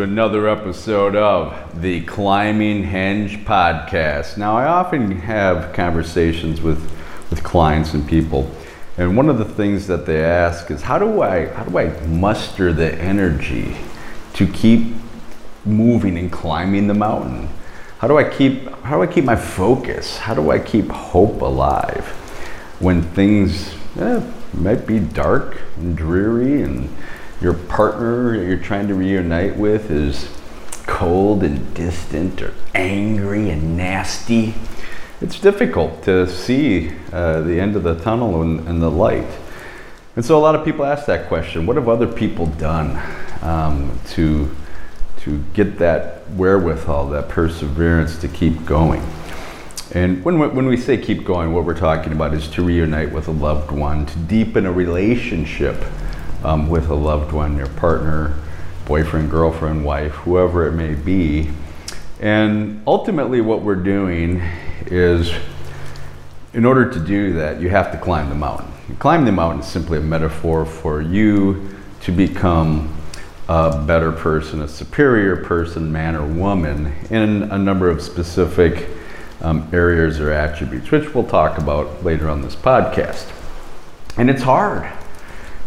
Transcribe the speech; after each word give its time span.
another 0.00 0.48
episode 0.48 1.14
of 1.14 1.80
the 1.80 2.00
Climbing 2.02 2.84
Henge 2.84 3.44
podcast. 3.44 4.38
Now, 4.38 4.56
I 4.56 4.64
often 4.64 5.10
have 5.12 5.72
conversations 5.74 6.60
with, 6.60 6.78
with 7.28 7.42
clients 7.42 7.92
and 7.94 8.08
people, 8.08 8.50
and 8.96 9.16
one 9.16 9.28
of 9.28 9.38
the 9.38 9.44
things 9.44 9.86
that 9.86 10.06
they 10.06 10.24
ask 10.24 10.70
is 10.70 10.82
how 10.82 10.98
do 10.98 11.22
I 11.22 11.46
how 11.46 11.64
do 11.64 11.78
I 11.78 11.88
muster 12.06 12.72
the 12.72 12.94
energy 12.96 13.76
to 14.34 14.46
keep 14.46 14.94
moving 15.64 16.18
and 16.18 16.30
climbing 16.30 16.86
the 16.86 16.94
mountain? 16.94 17.48
How 17.98 18.08
do 18.08 18.18
I 18.18 18.24
keep 18.24 18.70
how 18.82 18.96
do 18.96 19.02
I 19.02 19.06
keep 19.06 19.24
my 19.24 19.36
focus? 19.36 20.18
How 20.18 20.34
do 20.34 20.50
I 20.50 20.58
keep 20.58 20.88
hope 20.88 21.40
alive 21.40 22.06
when 22.78 23.02
things 23.02 23.74
eh, 23.98 24.22
might 24.54 24.86
be 24.86 24.98
dark 24.98 25.60
and 25.76 25.96
dreary 25.96 26.62
and 26.62 26.94
your 27.40 27.54
partner 27.54 28.38
that 28.38 28.46
you're 28.46 28.56
trying 28.56 28.88
to 28.88 28.94
reunite 28.94 29.56
with 29.56 29.90
is 29.90 30.30
cold 30.86 31.42
and 31.42 31.74
distant 31.74 32.42
or 32.42 32.52
angry 32.74 33.50
and 33.50 33.76
nasty? 33.76 34.54
it's 35.20 35.38
difficult 35.38 36.02
to 36.02 36.26
see 36.26 36.92
uh, 37.12 37.42
the 37.42 37.60
end 37.60 37.76
of 37.76 37.82
the 37.82 37.94
tunnel 38.00 38.40
and, 38.42 38.66
and, 38.66 38.82
the 38.82 38.90
light. 38.90 39.26
And 40.16 40.24
so 40.24 40.38
a 40.38 40.40
lot 40.40 40.54
of 40.54 40.64
people 40.64 40.84
ask 40.84 41.06
that 41.06 41.28
question 41.28 41.66
what 41.66 41.76
have 41.76 41.88
other 41.88 42.06
people 42.06 42.46
done 42.46 43.00
um, 43.42 43.98
to, 44.10 44.54
to 45.20 45.38
get 45.52 45.78
that 45.78 46.28
wherewithal, 46.30 47.10
that 47.10 47.28
perseverance 47.28 48.18
to 48.18 48.28
keep 48.28 48.64
going? 48.64 49.02
And 49.92 50.24
when, 50.24 50.38
when 50.38 50.66
we 50.66 50.76
say 50.76 50.96
keep 50.96 51.24
going, 51.24 51.52
what 51.52 51.64
we're 51.64 51.74
talking 51.74 52.12
about 52.12 52.32
is 52.32 52.48
to 52.48 52.62
reunite 52.62 53.12
with 53.12 53.28
a 53.28 53.32
loved 53.32 53.72
one, 53.72 54.06
to 54.06 54.18
deepen 54.20 54.64
a 54.64 54.72
relationship 54.72 55.76
um, 56.42 56.68
with 56.68 56.88
a 56.88 56.94
loved 56.94 57.32
one, 57.32 57.56
your 57.56 57.68
partner, 57.68 58.36
boyfriend, 58.86 59.30
girlfriend, 59.30 59.84
wife, 59.84 60.12
whoever 60.12 60.66
it 60.66 60.72
may 60.72 60.94
be. 60.94 61.50
And 62.20 62.82
ultimately, 62.86 63.40
what 63.40 63.62
we're 63.62 63.76
doing 63.76 64.42
is 64.86 65.32
in 66.52 66.64
order 66.64 66.90
to 66.90 66.98
do 66.98 67.34
that, 67.34 67.60
you 67.60 67.68
have 67.68 67.92
to 67.92 67.98
climb 67.98 68.28
the 68.28 68.34
mountain. 68.34 68.72
climb 68.98 69.24
the 69.24 69.32
mountain 69.32 69.60
is 69.60 69.66
simply 69.66 69.98
a 69.98 70.02
metaphor 70.02 70.66
for 70.66 71.00
you 71.00 71.76
to 72.02 72.12
become 72.12 72.94
a 73.48 73.84
better 73.86 74.12
person, 74.12 74.62
a 74.62 74.68
superior 74.68 75.36
person, 75.36 75.92
man 75.92 76.16
or 76.16 76.26
woman, 76.26 76.92
in 77.10 77.44
a 77.44 77.58
number 77.58 77.88
of 77.88 78.02
specific 78.02 78.88
um, 79.42 79.68
areas 79.72 80.20
or 80.20 80.30
attributes, 80.32 80.90
which 80.90 81.14
we'll 81.14 81.26
talk 81.26 81.58
about 81.58 82.04
later 82.04 82.28
on 82.28 82.42
this 82.42 82.56
podcast. 82.56 83.30
And 84.16 84.28
it's 84.28 84.42
hard 84.42 84.90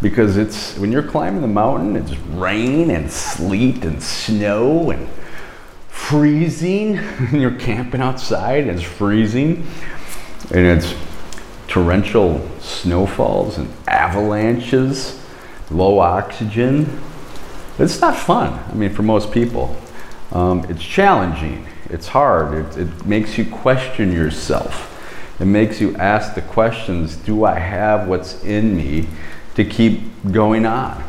because 0.03 0.35
it's 0.35 0.77
when 0.77 0.91
you're 0.91 1.01
climbing 1.01 1.41
the 1.41 1.47
mountain, 1.47 1.95
it's 1.95 2.15
rain 2.17 2.91
and 2.91 3.09
sleet 3.09 3.85
and 3.85 4.03
snow 4.03 4.91
and 4.91 5.07
freezing 5.87 6.99
you're 7.31 7.55
camping 7.55 8.01
outside 8.01 8.67
and 8.67 8.71
it's 8.71 8.83
freezing 8.83 9.65
and 10.51 10.65
it's 10.65 10.93
torrential 11.69 12.45
snowfalls 12.59 13.57
and 13.57 13.71
avalanches, 13.87 15.19
low 15.71 15.99
oxygen. 15.99 17.01
It's 17.79 18.01
not 18.01 18.17
fun, 18.17 18.59
I 18.69 18.73
mean, 18.73 18.93
for 18.93 19.03
most 19.03 19.31
people. 19.31 19.75
Um, 20.33 20.65
it's 20.69 20.83
challenging, 20.83 21.65
it's 21.89 22.07
hard, 22.07 22.53
it, 22.53 22.77
it 22.77 23.05
makes 23.05 23.37
you 23.37 23.45
question 23.45 24.11
yourself. 24.11 24.89
It 25.39 25.45
makes 25.45 25.79
you 25.79 25.95
ask 25.95 26.35
the 26.35 26.41
questions 26.41 27.15
do 27.15 27.45
I 27.45 27.57
have 27.57 28.07
what's 28.07 28.43
in 28.43 28.75
me 28.75 29.07
to 29.55 29.65
keep 29.65 30.01
going 30.31 30.65
on? 30.65 31.03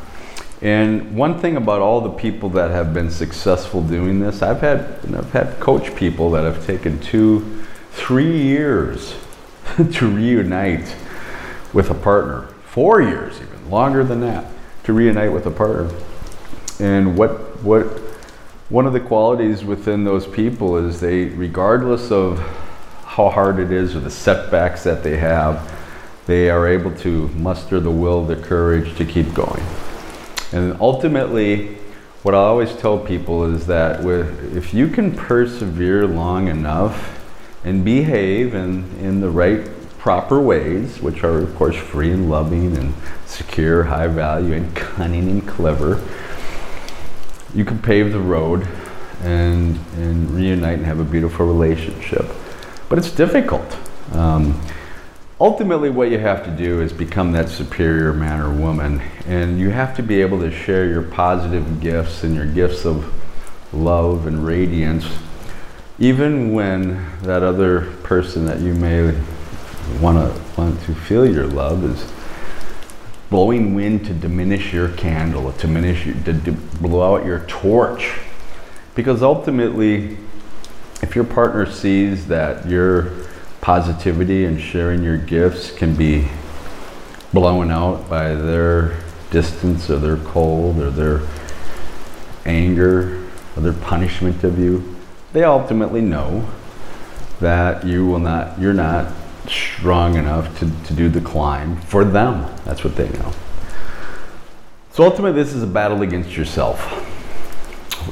And 0.60 1.14
one 1.14 1.38
thing 1.38 1.56
about 1.56 1.82
all 1.82 2.00
the 2.00 2.10
people 2.10 2.48
that 2.50 2.70
have 2.70 2.94
been 2.94 3.10
successful 3.10 3.82
doing 3.82 4.20
this, 4.20 4.40
I've 4.40 4.60
had 4.60 4.98
I've 5.14 5.30
had 5.32 5.60
coach 5.60 5.94
people 5.94 6.30
that 6.30 6.44
have 6.44 6.64
taken 6.64 6.98
two, 7.00 7.64
three 7.92 8.42
years 8.42 9.14
to 9.76 10.08
reunite 10.08 10.96
with 11.74 11.90
a 11.90 11.94
partner. 11.94 12.48
Four 12.64 13.02
years 13.02 13.36
even, 13.36 13.70
longer 13.70 14.04
than 14.04 14.20
that, 14.20 14.46
to 14.84 14.92
reunite 14.92 15.32
with 15.32 15.44
a 15.46 15.50
partner. 15.50 15.90
And 16.80 17.18
what 17.18 17.62
what 17.62 17.86
one 18.70 18.86
of 18.86 18.94
the 18.94 19.00
qualities 19.00 19.64
within 19.64 20.04
those 20.04 20.26
people 20.26 20.78
is 20.78 21.00
they, 21.00 21.26
regardless 21.26 22.10
of 22.10 22.38
how 23.04 23.28
hard 23.28 23.58
it 23.58 23.70
is 23.70 23.94
or 23.94 24.00
the 24.00 24.10
setbacks 24.10 24.82
that 24.84 25.02
they 25.02 25.18
have, 25.18 25.70
they 26.26 26.50
are 26.50 26.66
able 26.66 26.94
to 26.98 27.28
muster 27.28 27.80
the 27.80 27.90
will, 27.90 28.24
the 28.24 28.36
courage 28.36 28.96
to 28.96 29.04
keep 29.04 29.34
going. 29.34 29.62
And 30.52 30.76
ultimately, 30.80 31.74
what 32.22 32.34
I 32.34 32.38
always 32.38 32.74
tell 32.76 32.98
people 32.98 33.44
is 33.44 33.66
that 33.66 34.02
with, 34.02 34.56
if 34.56 34.72
you 34.72 34.88
can 34.88 35.14
persevere 35.14 36.06
long 36.06 36.48
enough 36.48 37.20
and 37.64 37.84
behave 37.84 38.54
in, 38.54 38.90
in 38.98 39.20
the 39.20 39.28
right, 39.28 39.68
proper 39.98 40.40
ways, 40.40 41.00
which 41.00 41.24
are, 41.24 41.38
of 41.38 41.54
course, 41.56 41.76
free 41.76 42.10
and 42.10 42.30
loving 42.30 42.76
and 42.76 42.94
secure, 43.26 43.84
high 43.84 44.06
value, 44.06 44.54
and 44.54 44.74
cunning 44.76 45.28
and 45.28 45.48
clever, 45.48 46.02
you 47.54 47.64
can 47.64 47.78
pave 47.78 48.12
the 48.12 48.20
road 48.20 48.66
and, 49.22 49.78
and 49.96 50.30
reunite 50.30 50.78
and 50.78 50.86
have 50.86 51.00
a 51.00 51.04
beautiful 51.04 51.46
relationship. 51.46 52.26
But 52.88 52.98
it's 52.98 53.10
difficult. 53.10 53.76
Um, 54.12 54.60
ultimately 55.40 55.90
what 55.90 56.10
you 56.10 56.18
have 56.18 56.44
to 56.44 56.50
do 56.50 56.80
is 56.80 56.92
become 56.92 57.32
that 57.32 57.48
superior 57.48 58.12
man 58.12 58.40
or 58.40 58.52
woman 58.52 59.00
and 59.26 59.58
you 59.58 59.70
have 59.70 59.96
to 59.96 60.02
be 60.02 60.20
able 60.20 60.38
to 60.40 60.50
share 60.50 60.86
your 60.86 61.02
positive 61.02 61.80
gifts 61.80 62.22
and 62.22 62.34
your 62.34 62.46
gifts 62.46 62.84
of 62.84 63.12
love 63.72 64.26
and 64.26 64.46
radiance 64.46 65.04
even 65.98 66.52
when 66.52 67.04
that 67.22 67.42
other 67.42 67.92
person 68.02 68.46
that 68.46 68.60
you 68.60 68.74
may 68.74 69.12
want 70.00 70.18
to 70.18 70.60
want 70.60 70.80
to 70.82 70.94
feel 70.94 71.26
your 71.26 71.46
love 71.46 71.84
is 71.84 72.12
blowing 73.30 73.74
wind 73.74 74.04
to 74.06 74.12
diminish 74.12 74.72
your 74.72 74.88
candle 74.90 75.52
to 75.52 75.66
diminish 75.66 76.04
to, 76.24 76.40
to 76.42 76.52
blow 76.52 77.16
out 77.16 77.26
your 77.26 77.40
torch. 77.46 78.18
Because 78.94 79.22
ultimately 79.22 80.16
if 81.02 81.14
your 81.14 81.24
partner 81.24 81.66
sees 81.66 82.28
that 82.28 82.66
you're 82.68 83.12
positivity 83.64 84.44
and 84.44 84.60
sharing 84.60 85.02
your 85.02 85.16
gifts 85.16 85.70
can 85.70 85.96
be 85.96 86.28
blown 87.32 87.70
out 87.70 88.06
by 88.10 88.34
their 88.34 88.94
distance 89.30 89.88
or 89.88 89.96
their 89.96 90.18
cold 90.18 90.78
or 90.78 90.90
their 90.90 91.26
anger 92.44 93.26
or 93.56 93.62
their 93.62 93.72
punishment 93.72 94.44
of 94.44 94.58
you, 94.58 94.94
they 95.32 95.42
ultimately 95.42 96.02
know 96.02 96.46
that 97.40 97.86
you 97.86 98.06
will 98.06 98.18
not, 98.18 98.60
you're 98.60 98.74
not 98.74 99.10
strong 99.48 100.16
enough 100.16 100.58
to, 100.58 100.70
to 100.84 100.92
do 100.92 101.08
the 101.08 101.22
climb 101.22 101.80
for 101.80 102.04
them. 102.04 102.54
That's 102.66 102.84
what 102.84 102.96
they 102.96 103.08
know. 103.08 103.32
So 104.92 105.04
ultimately, 105.04 105.42
this 105.42 105.54
is 105.54 105.62
a 105.62 105.66
battle 105.66 106.02
against 106.02 106.36
yourself. 106.36 106.82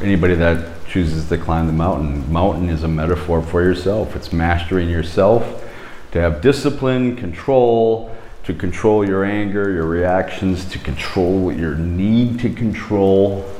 Anybody 0.03 0.35
that 0.37 0.82
chooses 0.93 1.27
to 1.31 1.39
climb 1.39 1.67
the 1.67 1.73
mountain. 1.73 2.31
Mountain 2.31 2.69
is 2.69 2.83
a 2.83 2.89
metaphor 2.89 3.41
for 3.41 3.63
yourself. 3.63 4.15
It's 4.15 4.31
mastering 4.31 4.91
yourself, 4.91 5.65
to 6.11 6.21
have 6.21 6.43
discipline, 6.43 7.17
control, 7.17 8.15
to 8.45 8.53
control 8.53 9.07
your 9.07 9.25
anger, 9.25 9.73
your 9.73 9.87
reactions, 9.87 10.67
to 10.67 10.79
control 10.79 11.47
what 11.47 11.57
your 11.57 11.77
need 11.77 12.39
to 12.41 12.53
control, 12.53 13.51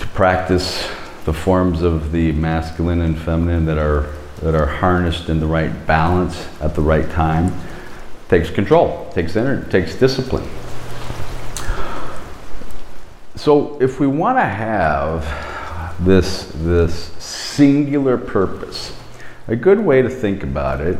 to 0.00 0.06
practice 0.14 0.90
the 1.26 1.32
forms 1.32 1.82
of 1.82 2.10
the 2.10 2.32
masculine 2.32 3.00
and 3.00 3.16
feminine 3.16 3.64
that 3.66 3.78
are 3.78 4.12
that 4.42 4.54
are 4.54 4.66
harnessed 4.66 5.28
in 5.28 5.38
the 5.38 5.46
right 5.46 5.86
balance 5.86 6.48
at 6.60 6.74
the 6.74 6.82
right 6.82 7.08
time. 7.10 7.52
Takes 8.28 8.50
control, 8.50 9.08
takes 9.12 9.36
energy, 9.36 9.70
takes 9.70 9.94
discipline. 9.94 10.48
So 13.36 13.80
if 13.80 14.00
we 14.00 14.08
want 14.08 14.38
to 14.38 14.44
have 14.44 15.53
this, 16.00 16.50
this 16.56 16.94
singular 17.22 18.18
purpose. 18.18 18.96
A 19.48 19.56
good 19.56 19.80
way 19.80 20.02
to 20.02 20.08
think 20.08 20.42
about 20.42 20.80
it, 20.80 20.98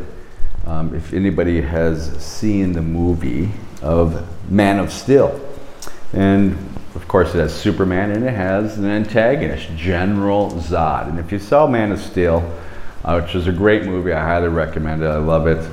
um, 0.65 0.93
if 0.95 1.13
anybody 1.13 1.61
has 1.61 2.15
seen 2.23 2.73
the 2.73 2.81
movie 2.81 3.51
of 3.81 4.27
Man 4.51 4.79
of 4.79 4.91
Steel, 4.91 5.39
and 6.13 6.53
of 6.95 7.07
course 7.07 7.35
it 7.35 7.39
has 7.39 7.53
Superman 7.53 8.11
and 8.11 8.23
it 8.25 8.33
has 8.33 8.77
an 8.77 8.85
antagonist, 8.85 9.67
General 9.75 10.51
Zod. 10.51 11.09
And 11.09 11.19
if 11.19 11.31
you 11.31 11.39
saw 11.39 11.67
Man 11.67 11.91
of 11.91 11.99
Steel, 11.99 12.49
uh, 13.03 13.19
which 13.19 13.35
is 13.35 13.47
a 13.47 13.51
great 13.51 13.85
movie, 13.85 14.13
I 14.13 14.23
highly 14.23 14.47
recommend 14.47 15.03
it. 15.03 15.07
I 15.07 15.17
love 15.17 15.47
it. 15.47 15.69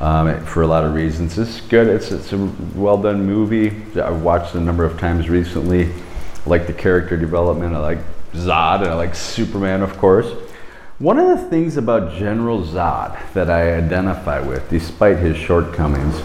um, 0.00 0.44
for 0.46 0.62
a 0.62 0.66
lot 0.66 0.84
of 0.84 0.94
reasons. 0.94 1.38
It's 1.38 1.60
good. 1.62 1.88
It's, 1.88 2.10
it's 2.10 2.32
a 2.32 2.38
well 2.74 3.00
done 3.00 3.24
movie. 3.24 3.68
I've 4.00 4.22
watched 4.22 4.54
a 4.54 4.60
number 4.60 4.84
of 4.84 4.98
times 4.98 5.28
recently. 5.28 5.86
I 5.86 6.48
like 6.48 6.66
the 6.66 6.72
character 6.72 7.16
development. 7.16 7.74
I 7.74 7.78
like 7.78 7.98
Zod 8.32 8.82
and 8.82 8.88
I 8.88 8.94
like 8.94 9.14
Superman, 9.14 9.82
of 9.82 9.96
course. 9.98 10.26
One 10.98 11.18
of 11.18 11.28
the 11.28 11.48
things 11.48 11.76
about 11.76 12.14
General 12.14 12.62
Zod 12.62 13.32
that 13.32 13.48
I 13.48 13.74
identify 13.74 14.40
with, 14.40 14.68
despite 14.68 15.18
his 15.18 15.36
shortcomings, 15.36 16.20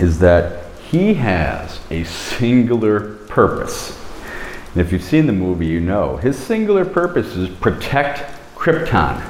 is 0.00 0.18
that 0.20 0.64
he 0.88 1.14
has 1.14 1.80
a 1.90 2.04
singular 2.04 3.16
purpose. 3.26 4.00
And 4.72 4.80
if 4.80 4.92
you've 4.92 5.02
seen 5.02 5.26
the 5.26 5.32
movie, 5.32 5.66
you 5.66 5.80
know 5.80 6.16
his 6.18 6.38
singular 6.38 6.84
purpose 6.84 7.34
is 7.34 7.48
protect 7.48 8.30
Krypton. 8.54 9.20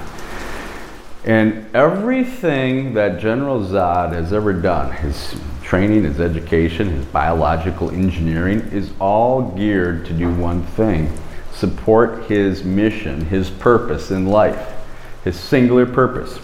And 1.25 1.75
everything 1.75 2.95
that 2.95 3.19
General 3.19 3.61
Zod 3.61 4.13
has 4.13 4.33
ever 4.33 4.53
done, 4.53 4.93
his 4.93 5.35
training, 5.63 6.05
his 6.05 6.21
education, 6.21 6.91
his 6.91 7.05
biological 7.07 7.91
engineering, 7.91 8.61
is 8.71 8.93
all 9.01 9.51
geared 9.53 10.05
to 10.07 10.13
do 10.13 10.33
one 10.33 10.63
thing 10.63 11.11
support 11.57 12.25
his 12.25 12.65
mission, 12.65 13.25
his 13.27 13.49
purpose 13.49 14.11
in 14.11 14.27
life, 14.27 14.75
his 15.25 15.39
singular 15.39 15.87
purpose, 15.87 16.37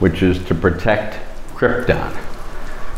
which 0.00 0.22
is 0.22 0.42
to 0.46 0.54
protect 0.54 1.18
Krypton. 1.54 2.16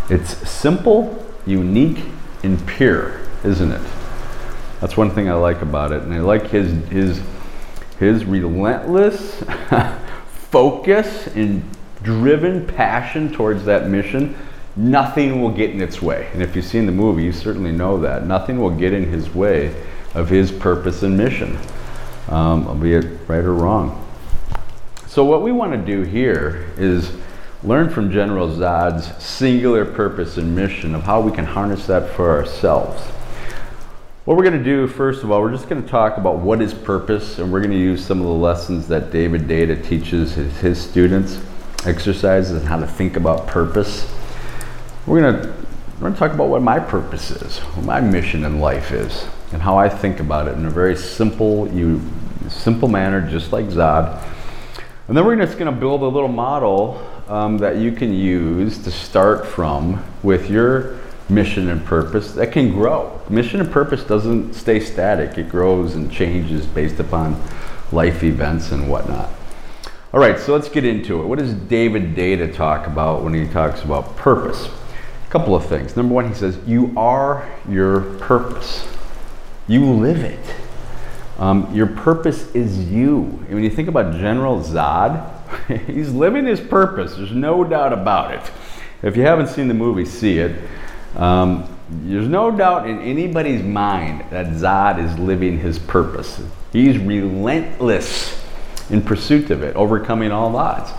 It's 0.09 0.49
simple, 0.49 1.27
unique, 1.45 2.05
and 2.45 2.65
pure, 2.69 3.21
isn't 3.43 3.73
it? 3.73 3.83
That's 4.81 4.97
one 4.97 5.11
thing 5.11 5.29
I 5.29 5.35
like 5.35 5.61
about 5.63 5.91
it. 5.91 6.03
And 6.03 6.15
I 6.15 6.21
like 6.21 6.49
his, 6.49 6.71
his, 6.89 7.21
his 7.99 8.25
relentless 8.25 9.43
focus 10.29 11.27
and 11.29 11.69
driven 12.05 12.65
passion 12.65 13.33
towards 13.33 13.65
that 13.65 13.89
mission. 13.89 14.37
Nothing 14.77 15.43
will 15.43 15.51
get 15.51 15.71
in 15.71 15.81
its 15.81 16.01
way. 16.01 16.29
And 16.33 16.43
if 16.43 16.55
you've 16.55 16.65
seen 16.65 16.87
the 16.87 16.93
movie, 16.93 17.25
you 17.25 17.33
certainly 17.33 17.73
know 17.73 17.99
that. 18.03 18.27
Nothing 18.27 18.61
will 18.61 18.71
get 18.71 18.93
in 18.93 19.11
his 19.11 19.35
way 19.35 19.75
of 20.17 20.31
his 20.31 20.51
purpose 20.51 21.03
and 21.03 21.17
mission, 21.17 21.57
um, 22.29 22.67
albeit 22.67 23.05
right 23.29 23.45
or 23.45 23.55
wrong. 23.55 24.03
So, 25.07 25.25
what 25.25 25.43
we 25.43 25.53
want 25.53 25.73
to 25.73 25.79
do 25.79 26.03
here 26.03 26.67
is 26.77 27.13
learn 27.63 27.91
from 27.91 28.11
General 28.11 28.49
Zod's 28.49 29.23
singular 29.23 29.85
purpose 29.85 30.39
and 30.39 30.57
mission 30.57 30.95
of 30.95 31.03
how 31.03 31.21
we 31.21 31.33
can 31.33 31.45
harness 31.45 31.87
that 31.87 32.11
for 32.11 32.31
ourselves. 32.31 33.03
What 34.25 34.37
we're 34.37 34.43
going 34.43 34.59
to 34.59 34.65
do, 34.65 34.89
first 34.89 35.23
of 35.23 35.31
all, 35.31 35.41
we're 35.41 35.53
just 35.53 35.69
going 35.69 35.83
to 35.83 35.89
talk 35.89 36.17
about 36.17 36.39
what 36.39 36.61
is 36.61 36.75
purpose, 36.75 37.39
and 37.39 37.53
we're 37.53 37.61
going 37.61 37.71
to 37.71 37.79
use 37.79 38.05
some 38.05 38.19
of 38.19 38.27
the 38.27 38.33
lessons 38.33 38.89
that 38.89 39.13
David 39.13 39.43
Deida 39.43 39.85
teaches 39.87 40.35
his, 40.35 40.53
his 40.61 40.81
students, 40.81 41.39
exercises, 41.85 42.59
and 42.59 42.67
how 42.67 42.81
to 42.81 42.87
think 42.87 43.17
about 43.17 43.47
purpose. 43.47 44.13
We're 45.07 45.21
going 45.21 45.43
to 45.43 45.67
we're 45.97 46.01
going 46.01 46.13
to 46.15 46.19
talk 46.19 46.33
about 46.33 46.49
what 46.49 46.61
my 46.61 46.79
purpose 46.79 47.31
is, 47.31 47.59
what 47.59 47.87
my 47.87 48.01
mission 48.01 48.45
in 48.45 48.61
life 48.61 48.93
is, 48.93 49.27
and 49.52 49.62
how 49.62 49.76
I 49.76 49.88
think 49.88 50.20
about 50.20 50.48
it 50.48 50.54
in 50.56 50.66
a 50.66 50.70
very 50.70 50.96
simple, 50.96 51.69
you, 51.72 52.00
simple 52.48 52.88
manner, 52.88 53.28
just 53.31 53.52
like 53.52 53.66
Zod. 53.66 54.22
And 55.08 55.16
then 55.16 55.25
we're 55.25 55.37
just 55.37 55.58
going 55.58 55.72
to 55.72 55.81
build 55.81 56.02
a 56.02 56.08
little 56.08 56.28
model 56.28 57.06
um, 57.28 57.58
that 57.58 57.76
you 57.76 57.93
can 57.93 58.12
use 58.12 58.78
to 58.78 58.90
start 58.90 59.46
from 59.46 60.04
with 60.22 60.50
your 60.50 60.98
mission 61.28 61.69
and 61.69 61.84
purpose 61.84 62.32
that 62.32 62.52
can 62.52 62.72
grow. 62.72 63.20
Mission 63.28 63.60
and 63.60 63.70
purpose 63.70 64.04
doesn't 64.04 64.54
stay 64.54 64.81
static, 64.81 65.38
it 65.38 65.48
grows 65.48 65.94
and 65.94 66.10
changes 66.10 66.66
based 66.66 67.00
upon 67.00 67.40
life 67.93 68.22
events 68.22 68.72
and 68.72 68.88
whatnot. 68.88 69.31
All 70.12 70.20
right, 70.20 70.38
so 70.38 70.54
let's 70.54 70.69
get 70.69 70.84
into 70.84 71.20
it. 71.20 71.26
What 71.26 71.38
does 71.38 71.52
David 71.52 72.14
Deida 72.14 72.54
talk 72.54 72.87
about 72.87 73.22
when 73.22 73.34
he 73.34 73.46
talks 73.46 73.82
about 73.82 74.16
purpose? 74.16 74.66
A 74.66 75.31
couple 75.31 75.54
of 75.54 75.66
things. 75.66 75.96
Number 75.96 76.14
one, 76.14 76.28
he 76.28 76.34
says, 76.34 76.58
You 76.66 76.93
are 76.96 77.48
your 77.69 78.00
purpose, 78.19 78.87
you 79.69 79.85
live 79.85 80.23
it. 80.23 80.55
Um, 81.39 81.73
your 81.75 81.87
purpose 81.87 82.55
is 82.55 82.91
you. 82.91 83.23
And 83.47 83.55
when 83.55 83.65
you 83.65 83.71
think 83.71 83.89
about 83.89 84.15
General 84.15 84.61
Zod, 84.61 85.33
he's 85.87 86.13
living 86.13 86.47
his 86.47 86.61
purpose. 86.61 87.15
There's 87.15 87.33
no 87.33 87.65
doubt 87.65 87.93
about 87.93 88.33
it. 88.35 88.51
If 89.03 89.17
you 89.17 89.23
haven't 89.23 89.49
seen 89.49 89.69
the 89.69 89.75
movie, 89.75 90.05
see 90.05 90.39
it. 90.39 90.57
Um, 91.17 91.69
there's 91.89 92.29
no 92.29 92.51
doubt 92.51 92.89
in 92.89 93.01
anybody's 93.01 93.63
mind 93.63 94.25
that 94.31 94.47
Zod 94.47 95.03
is 95.05 95.19
living 95.19 95.59
his 95.59 95.79
purpose. 95.79 96.41
He's 96.73 96.99
relentless 96.99 98.43
in 98.91 99.03
pursuit 99.03 99.51
of 99.51 99.63
it, 99.63 99.77
overcoming 99.77 100.33
all 100.33 100.57
odds. 100.57 100.91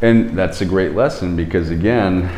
And 0.00 0.36
that's 0.38 0.60
a 0.60 0.64
great 0.64 0.92
lesson 0.92 1.36
because, 1.36 1.70
again, 1.70 2.30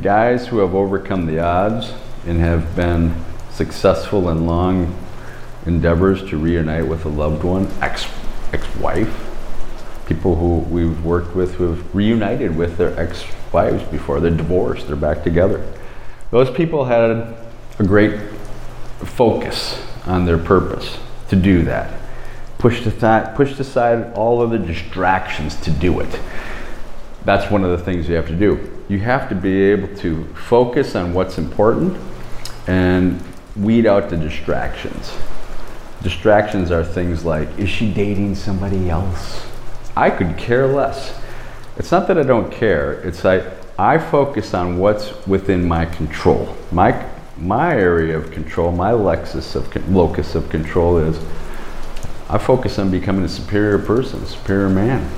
guys 0.00 0.46
who 0.46 0.58
have 0.58 0.74
overcome 0.74 1.26
the 1.26 1.40
odds 1.40 1.92
and 2.26 2.40
have 2.40 2.74
been 2.74 3.14
successful 3.54 4.28
and 4.28 4.46
long 4.46 4.98
endeavors 5.64 6.28
to 6.28 6.36
reunite 6.36 6.86
with 6.86 7.04
a 7.04 7.08
loved 7.08 7.44
one, 7.44 7.70
ex 7.80 8.06
ex 8.52 8.66
wife, 8.76 9.30
people 10.06 10.36
who 10.36 10.58
we've 10.72 11.04
worked 11.04 11.34
with 11.34 11.54
who 11.54 11.70
have 11.70 11.94
reunited 11.94 12.56
with 12.56 12.76
their 12.76 12.98
ex 12.98 13.24
wives 13.52 13.82
before. 13.84 14.20
They're 14.20 14.30
divorced, 14.30 14.86
they're 14.86 14.96
back 14.96 15.22
together. 15.22 15.64
Those 16.30 16.50
people 16.50 16.84
had 16.84 17.10
a 17.78 17.84
great 17.84 18.20
focus 18.98 19.80
on 20.06 20.24
their 20.24 20.38
purpose 20.38 20.98
to 21.28 21.36
do 21.36 21.62
that. 21.62 22.00
Pushed 22.58 22.86
aside, 22.86 23.36
pushed 23.36 23.60
aside 23.60 24.12
all 24.14 24.42
of 24.42 24.50
the 24.50 24.58
distractions 24.58 25.56
to 25.60 25.70
do 25.70 26.00
it. 26.00 26.20
That's 27.24 27.50
one 27.50 27.64
of 27.64 27.70
the 27.70 27.84
things 27.84 28.08
you 28.08 28.16
have 28.16 28.26
to 28.28 28.36
do. 28.36 28.70
You 28.88 28.98
have 29.00 29.28
to 29.30 29.34
be 29.34 29.62
able 29.62 29.94
to 29.98 30.24
focus 30.34 30.94
on 30.94 31.14
what's 31.14 31.38
important 31.38 31.96
and 32.66 33.22
weed 33.56 33.86
out 33.86 34.10
the 34.10 34.16
distractions. 34.16 35.16
Distractions 36.02 36.70
are 36.70 36.84
things 36.84 37.24
like, 37.24 37.48
is 37.58 37.68
she 37.68 37.92
dating 37.92 38.34
somebody 38.34 38.90
else? 38.90 39.46
I 39.96 40.10
could 40.10 40.36
care 40.36 40.66
less. 40.66 41.18
It's 41.76 41.90
not 41.90 42.08
that 42.08 42.18
I 42.18 42.22
don't 42.22 42.52
care, 42.52 42.92
it's 42.92 43.24
like 43.24 43.44
I 43.78 43.98
focus 43.98 44.54
on 44.54 44.78
what's 44.78 45.26
within 45.26 45.66
my 45.66 45.86
control. 45.86 46.56
My, 46.70 47.08
my 47.36 47.72
area 47.74 48.16
of 48.16 48.30
control, 48.30 48.70
my 48.70 48.92
lexus 48.92 49.56
of, 49.56 49.90
locus 49.90 50.34
of 50.34 50.48
control 50.50 50.98
is 50.98 51.18
I 52.28 52.38
focus 52.38 52.78
on 52.78 52.90
becoming 52.90 53.24
a 53.24 53.28
superior 53.28 53.78
person, 53.78 54.22
a 54.22 54.26
superior 54.26 54.68
man. 54.68 55.10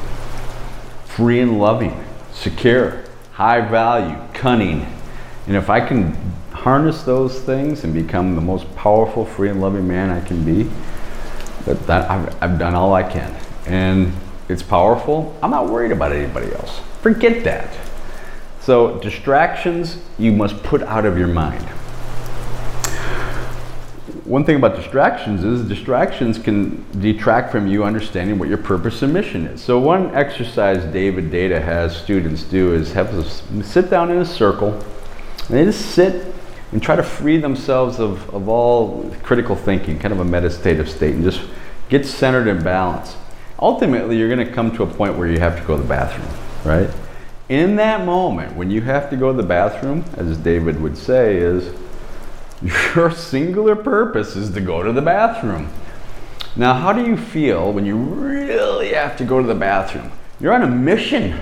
Free 1.04 1.40
and 1.40 1.58
loving, 1.58 2.04
secure, 2.32 3.04
high 3.32 3.60
value, 3.60 4.18
cunning. 4.34 4.86
And 5.46 5.56
if 5.56 5.70
I 5.70 5.86
can 5.86 6.16
harness 6.66 7.04
those 7.04 7.38
things 7.38 7.84
and 7.84 7.94
become 7.94 8.34
the 8.34 8.40
most 8.40 8.66
powerful, 8.74 9.24
free, 9.24 9.48
and 9.48 9.60
loving 9.60 9.86
man 9.86 10.10
I 10.10 10.20
can 10.20 10.44
be, 10.44 10.68
that, 11.64 11.86
that 11.86 12.10
I've, 12.10 12.42
I've 12.42 12.58
done 12.58 12.74
all 12.74 12.92
I 12.92 13.04
can. 13.04 13.32
And 13.66 14.12
it's 14.48 14.64
powerful. 14.64 15.38
I'm 15.44 15.52
not 15.52 15.70
worried 15.70 15.92
about 15.92 16.10
anybody 16.10 16.52
else. 16.52 16.80
Forget 17.02 17.44
that. 17.44 17.72
So, 18.62 18.98
distractions 18.98 19.98
you 20.18 20.32
must 20.32 20.60
put 20.64 20.82
out 20.82 21.06
of 21.06 21.16
your 21.16 21.28
mind. 21.28 21.62
One 24.24 24.44
thing 24.44 24.56
about 24.56 24.74
distractions 24.74 25.44
is 25.44 25.68
distractions 25.68 26.36
can 26.36 26.84
detract 27.00 27.52
from 27.52 27.68
you 27.68 27.84
understanding 27.84 28.40
what 28.40 28.48
your 28.48 28.58
purpose 28.58 29.02
and 29.02 29.12
mission 29.12 29.46
is. 29.46 29.62
So, 29.62 29.78
one 29.78 30.12
exercise 30.16 30.82
David 30.92 31.30
Deida 31.30 31.62
has 31.62 31.96
students 31.96 32.42
do 32.42 32.74
is 32.74 32.92
have 32.92 33.14
them 33.14 33.62
sit 33.62 33.88
down 33.88 34.10
in 34.10 34.18
a 34.18 34.26
circle 34.26 34.72
and 35.48 35.56
they 35.56 35.64
just 35.64 35.92
sit 35.92 36.32
and 36.72 36.82
try 36.82 36.96
to 36.96 37.02
free 37.02 37.36
themselves 37.36 38.00
of, 38.00 38.28
of 38.34 38.48
all 38.48 39.10
critical 39.22 39.54
thinking, 39.54 39.98
kind 39.98 40.12
of 40.12 40.20
a 40.20 40.24
meditative 40.24 40.90
state, 40.90 41.14
and 41.14 41.24
just 41.24 41.42
get 41.88 42.04
centered 42.04 42.48
and 42.48 42.62
balanced. 42.64 43.16
Ultimately, 43.58 44.18
you're 44.18 44.28
going 44.28 44.46
to 44.46 44.52
come 44.52 44.74
to 44.76 44.82
a 44.82 44.86
point 44.86 45.16
where 45.16 45.28
you 45.28 45.38
have 45.38 45.58
to 45.58 45.66
go 45.66 45.76
to 45.76 45.82
the 45.82 45.88
bathroom, 45.88 46.28
right? 46.64 46.90
In 47.48 47.76
that 47.76 48.04
moment, 48.04 48.56
when 48.56 48.70
you 48.70 48.80
have 48.82 49.08
to 49.10 49.16
go 49.16 49.30
to 49.30 49.36
the 49.36 49.46
bathroom, 49.46 50.04
as 50.16 50.36
David 50.38 50.80
would 50.80 50.98
say, 50.98 51.36
is 51.36 51.72
your 52.94 53.10
singular 53.12 53.76
purpose 53.76 54.34
is 54.34 54.50
to 54.50 54.60
go 54.60 54.82
to 54.82 54.92
the 54.92 55.02
bathroom. 55.02 55.70
Now, 56.56 56.74
how 56.74 56.92
do 56.92 57.04
you 57.04 57.16
feel 57.16 57.72
when 57.72 57.86
you 57.86 57.96
really 57.96 58.94
have 58.94 59.16
to 59.18 59.24
go 59.24 59.40
to 59.40 59.46
the 59.46 59.54
bathroom? 59.54 60.10
You're 60.40 60.54
on 60.54 60.62
a 60.62 60.66
mission 60.66 61.40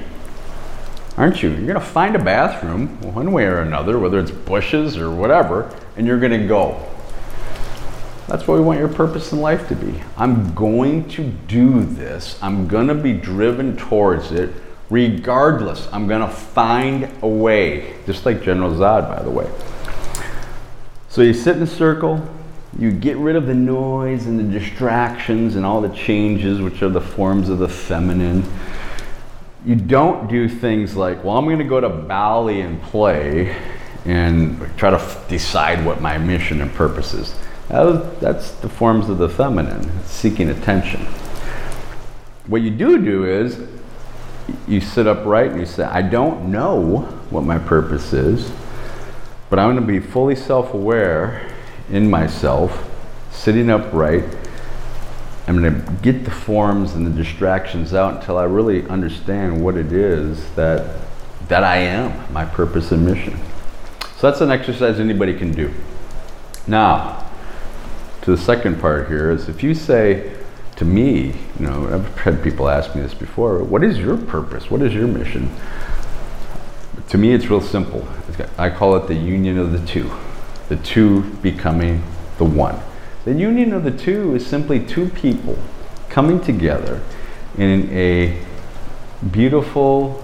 aren't 1.16 1.42
you? 1.42 1.50
You're 1.50 1.66
going 1.66 1.74
to 1.74 1.80
find 1.80 2.16
a 2.16 2.22
bathroom 2.22 3.00
one 3.14 3.32
way 3.32 3.44
or 3.44 3.60
another, 3.60 3.98
whether 3.98 4.18
it's 4.18 4.30
bushes 4.30 4.96
or 4.96 5.10
whatever, 5.10 5.74
and 5.96 6.06
you're 6.06 6.20
going 6.20 6.38
to 6.40 6.46
go. 6.46 6.80
That's 8.26 8.48
what 8.48 8.54
we 8.54 8.64
want 8.64 8.78
your 8.78 8.88
purpose 8.88 9.32
in 9.32 9.40
life 9.40 9.68
to 9.68 9.76
be. 9.76 10.00
I'm 10.16 10.54
going 10.54 11.08
to 11.10 11.24
do 11.24 11.84
this. 11.84 12.38
I'm 12.42 12.66
going 12.66 12.88
to 12.88 12.94
be 12.94 13.12
driven 13.12 13.76
towards 13.76 14.32
it 14.32 14.54
regardless. 14.90 15.88
I'm 15.92 16.06
going 16.08 16.26
to 16.26 16.34
find 16.34 17.10
a 17.22 17.28
way, 17.28 17.94
just 18.06 18.24
like 18.24 18.42
General 18.42 18.70
Zod, 18.70 19.14
by 19.14 19.22
the 19.22 19.30
way. 19.30 19.50
So 21.08 21.22
you 21.22 21.34
sit 21.34 21.56
in 21.56 21.62
a 21.62 21.66
circle, 21.66 22.26
you 22.78 22.90
get 22.90 23.16
rid 23.18 23.36
of 23.36 23.46
the 23.46 23.54
noise 23.54 24.26
and 24.26 24.38
the 24.38 24.58
distractions 24.58 25.56
and 25.56 25.64
all 25.64 25.80
the 25.80 25.94
changes, 25.94 26.60
which 26.60 26.82
are 26.82 26.88
the 26.88 27.00
forms 27.00 27.48
of 27.48 27.58
the 27.58 27.68
feminine 27.68 28.42
you 29.64 29.74
don't 29.74 30.28
do 30.28 30.48
things 30.48 30.94
like, 30.94 31.24
well, 31.24 31.38
I'm 31.38 31.46
going 31.46 31.58
to 31.58 31.64
go 31.64 31.80
to 31.80 31.88
Bali 31.88 32.60
and 32.60 32.80
play 32.82 33.56
and 34.04 34.60
try 34.76 34.90
to 34.90 34.96
f- 34.96 35.26
decide 35.28 35.84
what 35.84 36.00
my 36.00 36.18
mission 36.18 36.60
and 36.60 36.72
purpose 36.74 37.14
is. 37.14 37.34
That's 37.68 38.50
the 38.52 38.68
forms 38.68 39.08
of 39.08 39.16
the 39.18 39.28
feminine, 39.28 39.90
seeking 40.04 40.50
attention. 40.50 41.06
What 42.46 42.60
you 42.60 42.70
do 42.70 43.02
do 43.02 43.24
is 43.24 43.66
you 44.68 44.80
sit 44.80 45.06
upright 45.06 45.52
and 45.52 45.60
you 45.60 45.66
say, 45.66 45.84
I 45.84 46.02
don't 46.02 46.50
know 46.50 47.00
what 47.30 47.44
my 47.44 47.58
purpose 47.58 48.12
is, 48.12 48.52
but 49.48 49.58
I'm 49.58 49.74
going 49.74 49.86
to 49.86 50.00
be 50.00 50.00
fully 50.00 50.36
self 50.36 50.74
aware 50.74 51.50
in 51.90 52.10
myself, 52.10 52.86
sitting 53.32 53.70
upright. 53.70 54.24
I'm 55.46 55.60
going 55.60 55.74
to 55.74 55.92
get 56.02 56.24
the 56.24 56.30
forms 56.30 56.94
and 56.94 57.06
the 57.06 57.10
distractions 57.10 57.92
out 57.92 58.14
until 58.14 58.38
I 58.38 58.44
really 58.44 58.86
understand 58.88 59.62
what 59.62 59.76
it 59.76 59.92
is 59.92 60.50
that, 60.54 61.00
that 61.48 61.62
I 61.62 61.76
am, 61.78 62.32
my 62.32 62.46
purpose 62.46 62.92
and 62.92 63.04
mission. 63.04 63.38
So 64.16 64.30
that's 64.30 64.40
an 64.40 64.50
exercise 64.50 65.00
anybody 65.00 65.36
can 65.36 65.52
do. 65.52 65.72
Now, 66.66 67.30
to 68.22 68.30
the 68.30 68.38
second 68.38 68.80
part 68.80 69.08
here 69.08 69.30
is 69.30 69.50
if 69.50 69.62
you 69.62 69.74
say 69.74 70.34
to 70.76 70.84
me, 70.86 71.34
you 71.58 71.66
know, 71.66 71.92
I've 71.92 72.18
had 72.18 72.42
people 72.42 72.70
ask 72.70 72.94
me 72.94 73.02
this 73.02 73.12
before, 73.12 73.62
what 73.62 73.84
is 73.84 73.98
your 73.98 74.16
purpose? 74.16 74.70
What 74.70 74.80
is 74.80 74.94
your 74.94 75.06
mission? 75.06 75.54
To 77.10 77.18
me, 77.18 77.32
it's 77.32 77.50
real 77.50 77.60
simple. 77.60 78.08
I 78.56 78.70
call 78.70 78.96
it 78.96 79.08
the 79.08 79.14
union 79.14 79.58
of 79.58 79.72
the 79.72 79.86
two, 79.86 80.10
the 80.70 80.76
two 80.76 81.22
becoming 81.42 82.02
the 82.38 82.44
one. 82.44 82.80
The 83.24 83.32
union 83.32 83.72
of 83.72 83.84
the 83.84 83.90
two 83.90 84.34
is 84.34 84.46
simply 84.46 84.84
two 84.84 85.08
people 85.08 85.58
coming 86.10 86.40
together 86.40 87.00
in 87.56 87.88
a 87.90 88.38
beautiful, 89.30 90.22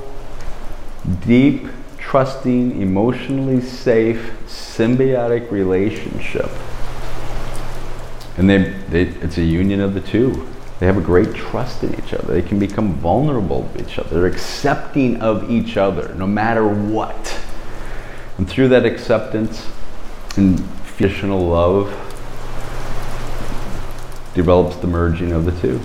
deep, 1.21 1.67
trusting, 1.97 2.81
emotionally 2.81 3.63
safe, 3.63 4.33
symbiotic 4.47 5.51
relationship. 5.51 6.51
And 8.37 8.51
they, 8.51 8.59
they, 8.91 9.03
it's 9.23 9.39
a 9.39 9.45
union 9.45 9.81
of 9.81 9.95
the 9.95 10.03
two. 10.03 10.47
They 10.79 10.87
have 10.87 10.99
a 10.99 11.03
great 11.03 11.35
trust 11.35 11.83
in 11.83 11.95
each 11.95 12.13
other. 12.13 12.35
They 12.35 12.43
can 12.43 12.59
become 12.59 12.95
vulnerable 12.95 13.69
to 13.75 13.83
each 13.83 13.99
other. 13.99 14.11
They're 14.11 14.27
accepting 14.27 15.23
of 15.23 15.51
each 15.51 15.79
other 15.79 16.15
no 16.17 16.27
matter 16.27 16.69
what. 16.69 17.39
And 18.37 18.49
through 18.49 18.69
that 18.69 18.85
acceptance 18.85 19.67
and 20.37 20.63
traditional 20.87 21.41
love 21.49 22.10
develops 24.35 24.77
the 24.77 24.87
merging 24.87 25.33
of 25.33 25.45
the 25.45 25.53
two. 25.61 25.81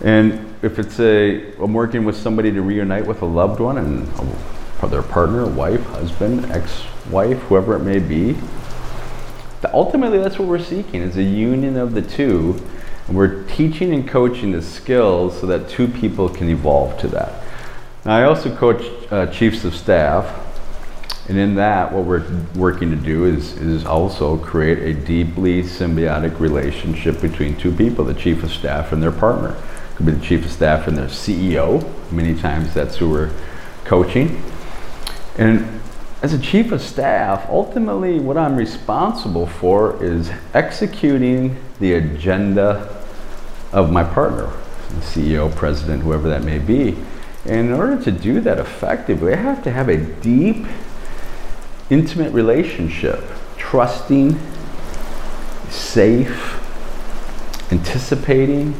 And 0.00 0.54
if 0.62 0.78
it's 0.78 0.98
a, 1.00 1.52
I'm 1.56 1.72
working 1.72 2.04
with 2.04 2.16
somebody 2.16 2.50
to 2.52 2.62
reunite 2.62 3.06
with 3.06 3.22
a 3.22 3.26
loved 3.26 3.60
one 3.60 3.78
and 3.78 4.08
their 4.90 5.02
partner, 5.02 5.46
wife, 5.46 5.84
husband, 5.86 6.44
ex-wife, 6.50 7.38
whoever 7.42 7.76
it 7.76 7.80
may 7.80 8.00
be, 8.00 8.32
the, 9.60 9.72
ultimately 9.72 10.18
that's 10.18 10.38
what 10.38 10.48
we're 10.48 10.58
seeking 10.58 11.00
is 11.00 11.16
a 11.16 11.22
union 11.22 11.76
of 11.76 11.94
the 11.94 12.02
two. 12.02 12.60
And 13.06 13.16
we're 13.16 13.44
teaching 13.44 13.92
and 13.92 14.08
coaching 14.08 14.52
the 14.52 14.62
skills 14.62 15.40
so 15.40 15.46
that 15.46 15.68
two 15.68 15.86
people 15.86 16.28
can 16.28 16.48
evolve 16.48 16.98
to 17.00 17.08
that. 17.08 17.44
Now, 18.04 18.16
I 18.16 18.24
also 18.24 18.54
coach 18.56 18.84
uh, 19.12 19.26
chiefs 19.26 19.64
of 19.64 19.74
staff, 19.74 20.26
and 21.28 21.38
in 21.38 21.54
that, 21.54 21.92
what 21.92 22.04
we're 22.04 22.26
working 22.56 22.90
to 22.90 22.96
do 22.96 23.26
is, 23.26 23.56
is 23.58 23.84
also 23.84 24.36
create 24.36 24.78
a 24.78 24.92
deeply 24.92 25.62
symbiotic 25.62 26.40
relationship 26.40 27.20
between 27.20 27.56
two 27.56 27.72
people 27.72 28.04
the 28.04 28.14
chief 28.14 28.42
of 28.42 28.50
staff 28.50 28.92
and 28.92 29.02
their 29.02 29.12
partner. 29.12 29.50
It 29.50 29.96
could 29.96 30.06
be 30.06 30.12
the 30.12 30.24
chief 30.24 30.44
of 30.44 30.50
staff 30.50 30.88
and 30.88 30.96
their 30.96 31.06
CEO. 31.06 31.88
Many 32.10 32.34
times 32.34 32.74
that's 32.74 32.96
who 32.96 33.08
we're 33.08 33.32
coaching. 33.84 34.42
And 35.38 35.80
as 36.22 36.32
a 36.32 36.38
chief 36.38 36.72
of 36.72 36.82
staff, 36.82 37.48
ultimately 37.48 38.18
what 38.18 38.36
I'm 38.36 38.56
responsible 38.56 39.46
for 39.46 40.02
is 40.02 40.30
executing 40.54 41.56
the 41.78 41.94
agenda 41.94 43.04
of 43.72 43.92
my 43.92 44.02
partner, 44.02 44.50
the 44.88 45.00
CEO, 45.00 45.54
president, 45.54 46.02
whoever 46.02 46.28
that 46.28 46.42
may 46.42 46.58
be. 46.58 46.96
And 47.44 47.68
in 47.68 47.72
order 47.72 48.02
to 48.02 48.10
do 48.10 48.40
that 48.40 48.58
effectively, 48.58 49.32
I 49.32 49.36
have 49.36 49.62
to 49.64 49.70
have 49.70 49.88
a 49.88 49.96
deep 49.96 50.66
intimate 51.92 52.32
relationship, 52.32 53.22
trusting, 53.58 54.38
safe, 55.68 56.58
anticipating, 57.70 58.74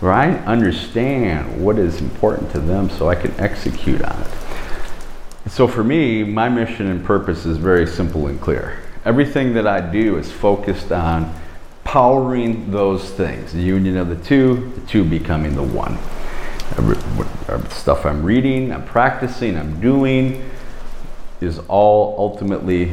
right? 0.00 0.38
Understand 0.44 1.64
what 1.64 1.78
is 1.78 2.00
important 2.00 2.52
to 2.52 2.60
them 2.60 2.88
so 2.90 3.08
I 3.08 3.16
can 3.16 3.32
execute 3.40 4.00
on 4.02 4.22
it. 4.22 5.50
So 5.50 5.66
for 5.66 5.82
me, 5.82 6.22
my 6.22 6.48
mission 6.48 6.86
and 6.88 7.04
purpose 7.04 7.44
is 7.44 7.56
very 7.56 7.86
simple 7.86 8.28
and 8.28 8.40
clear. 8.40 8.78
Everything 9.04 9.54
that 9.54 9.66
I 9.66 9.80
do 9.80 10.16
is 10.18 10.30
focused 10.30 10.92
on 10.92 11.34
powering 11.84 12.70
those 12.70 13.10
things 13.10 13.52
the 13.52 13.62
union 13.62 13.96
of 13.96 14.08
the 14.10 14.16
two, 14.16 14.70
the 14.74 14.80
two 14.82 15.04
becoming 15.04 15.54
the 15.56 15.62
one. 15.62 15.96
Stuff 17.70 18.04
I'm 18.04 18.22
reading, 18.22 18.72
I'm 18.72 18.84
practicing, 18.84 19.56
I'm 19.56 19.80
doing, 19.80 20.48
is 21.40 21.60
all 21.68 22.14
ultimately 22.18 22.92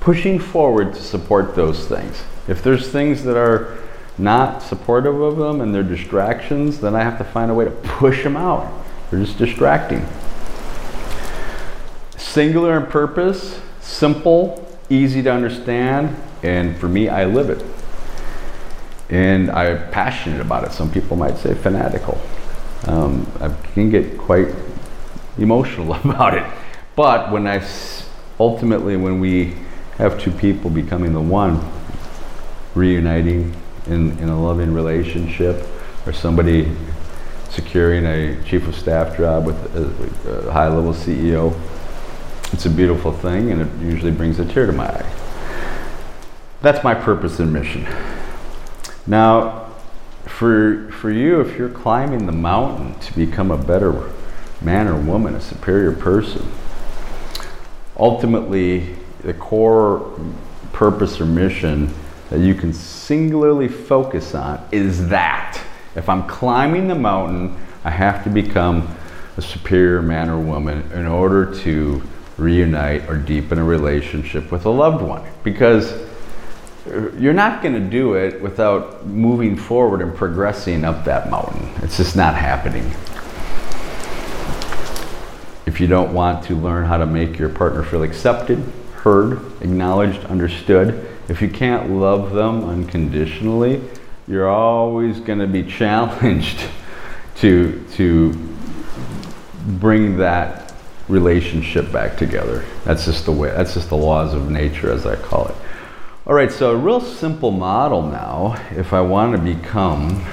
pushing 0.00 0.38
forward 0.38 0.94
to 0.94 1.02
support 1.02 1.54
those 1.54 1.86
things. 1.86 2.22
If 2.48 2.62
there's 2.62 2.88
things 2.88 3.24
that 3.24 3.36
are 3.36 3.76
not 4.18 4.62
supportive 4.62 5.20
of 5.20 5.36
them 5.36 5.60
and 5.60 5.74
they're 5.74 5.82
distractions, 5.82 6.80
then 6.80 6.94
I 6.94 7.02
have 7.02 7.18
to 7.18 7.24
find 7.24 7.50
a 7.50 7.54
way 7.54 7.64
to 7.64 7.70
push 7.70 8.22
them 8.22 8.36
out. 8.36 8.72
They're 9.10 9.20
just 9.20 9.38
distracting. 9.38 10.06
Singular 12.16 12.76
in 12.76 12.86
purpose, 12.86 13.60
simple, 13.80 14.66
easy 14.88 15.22
to 15.22 15.32
understand, 15.32 16.16
and 16.42 16.76
for 16.76 16.88
me, 16.88 17.08
I 17.08 17.24
live 17.24 17.50
it. 17.50 17.64
And 19.08 19.50
I'm 19.50 19.90
passionate 19.90 20.40
about 20.40 20.64
it. 20.64 20.72
Some 20.72 20.90
people 20.90 21.16
might 21.16 21.38
say 21.38 21.54
fanatical. 21.54 22.20
Um, 22.86 23.30
I 23.40 23.48
can 23.72 23.90
get 23.90 24.18
quite 24.18 24.48
emotional 25.38 25.94
about 26.04 26.34
it. 26.34 26.44
But 26.96 27.30
when 27.30 27.46
I 27.46 27.62
ultimately, 28.40 28.96
when 28.96 29.20
we 29.20 29.54
have 29.98 30.18
two 30.18 30.30
people 30.30 30.70
becoming 30.70 31.12
the 31.12 31.20
one, 31.20 31.60
reuniting 32.74 33.54
in, 33.86 34.18
in 34.18 34.30
a 34.30 34.42
loving 34.42 34.72
relationship, 34.72 35.66
or 36.06 36.12
somebody 36.12 36.72
securing 37.50 38.06
a 38.06 38.42
chief 38.44 38.66
of 38.66 38.74
staff 38.74 39.16
job 39.16 39.46
with 39.46 39.76
a, 39.76 40.48
a 40.48 40.52
high 40.52 40.68
level 40.68 40.92
CEO, 40.92 41.58
it's 42.52 42.64
a 42.64 42.70
beautiful 42.70 43.12
thing 43.12 43.50
and 43.50 43.60
it 43.60 43.84
usually 43.84 44.12
brings 44.12 44.38
a 44.38 44.44
tear 44.44 44.66
to 44.66 44.72
my 44.72 44.86
eye. 44.86 45.12
That's 46.62 46.82
my 46.82 46.94
purpose 46.94 47.38
and 47.38 47.52
mission. 47.52 47.86
Now, 49.06 49.70
for, 50.24 50.90
for 50.92 51.10
you, 51.10 51.40
if 51.40 51.58
you're 51.58 51.68
climbing 51.68 52.26
the 52.26 52.32
mountain 52.32 52.98
to 53.00 53.14
become 53.14 53.50
a 53.50 53.58
better 53.58 54.10
man 54.60 54.88
or 54.88 54.96
woman, 54.96 55.34
a 55.34 55.40
superior 55.40 55.92
person, 55.92 56.50
ultimately 57.98 58.94
the 59.22 59.34
core 59.34 60.18
purpose 60.72 61.20
or 61.20 61.26
mission 61.26 61.92
that 62.30 62.40
you 62.40 62.54
can 62.54 62.72
singularly 62.72 63.68
focus 63.68 64.34
on 64.34 64.66
is 64.72 65.08
that. 65.08 65.60
If 65.94 66.08
I'm 66.08 66.26
climbing 66.26 66.88
the 66.88 66.94
mountain, 66.94 67.56
I 67.84 67.90
have 67.90 68.24
to 68.24 68.30
become 68.30 68.94
a 69.36 69.42
superior 69.42 70.02
man 70.02 70.28
or 70.28 70.38
woman 70.38 70.90
in 70.92 71.06
order 71.06 71.54
to 71.62 72.02
reunite 72.36 73.08
or 73.08 73.16
deepen 73.16 73.58
a 73.58 73.64
relationship 73.64 74.50
with 74.52 74.66
a 74.66 74.70
loved 74.70 75.02
one. 75.02 75.24
Because 75.42 75.94
you're 76.86 77.32
not 77.32 77.62
going 77.62 77.74
to 77.74 77.80
do 77.80 78.14
it 78.14 78.40
without 78.40 79.06
moving 79.06 79.56
forward 79.56 80.02
and 80.02 80.14
progressing 80.14 80.84
up 80.84 81.04
that 81.04 81.30
mountain. 81.30 81.68
It's 81.82 81.96
just 81.96 82.16
not 82.16 82.34
happening 82.34 82.92
if 85.76 85.80
you 85.82 85.86
don't 85.86 86.14
want 86.14 86.42
to 86.42 86.54
learn 86.54 86.86
how 86.86 86.96
to 86.96 87.04
make 87.04 87.38
your 87.38 87.50
partner 87.50 87.82
feel 87.82 88.02
accepted, 88.02 88.58
heard, 88.94 89.38
acknowledged, 89.60 90.24
understood, 90.24 91.06
if 91.28 91.42
you 91.42 91.50
can't 91.50 91.90
love 91.90 92.32
them 92.32 92.64
unconditionally, 92.64 93.82
you're 94.26 94.48
always 94.48 95.20
going 95.20 95.38
to 95.38 95.46
be 95.46 95.62
challenged 95.70 96.66
to, 97.34 97.84
to 97.92 98.32
bring 99.78 100.16
that 100.16 100.72
relationship 101.08 101.92
back 101.92 102.16
together. 102.16 102.64
That's 102.84 103.04
just 103.04 103.26
the 103.26 103.32
way, 103.32 103.50
that's 103.50 103.74
just 103.74 103.90
the 103.90 103.98
laws 103.98 104.32
of 104.32 104.50
nature, 104.50 104.90
as 104.90 105.04
I 105.04 105.16
call 105.16 105.48
it. 105.48 105.56
All 106.26 106.32
right, 106.32 106.50
so 106.50 106.70
a 106.70 106.76
real 106.76 107.02
simple 107.02 107.50
model 107.50 108.00
now, 108.00 108.58
if 108.70 108.94
I 108.94 109.02
want 109.02 109.36
to 109.36 109.42
become 109.42 110.24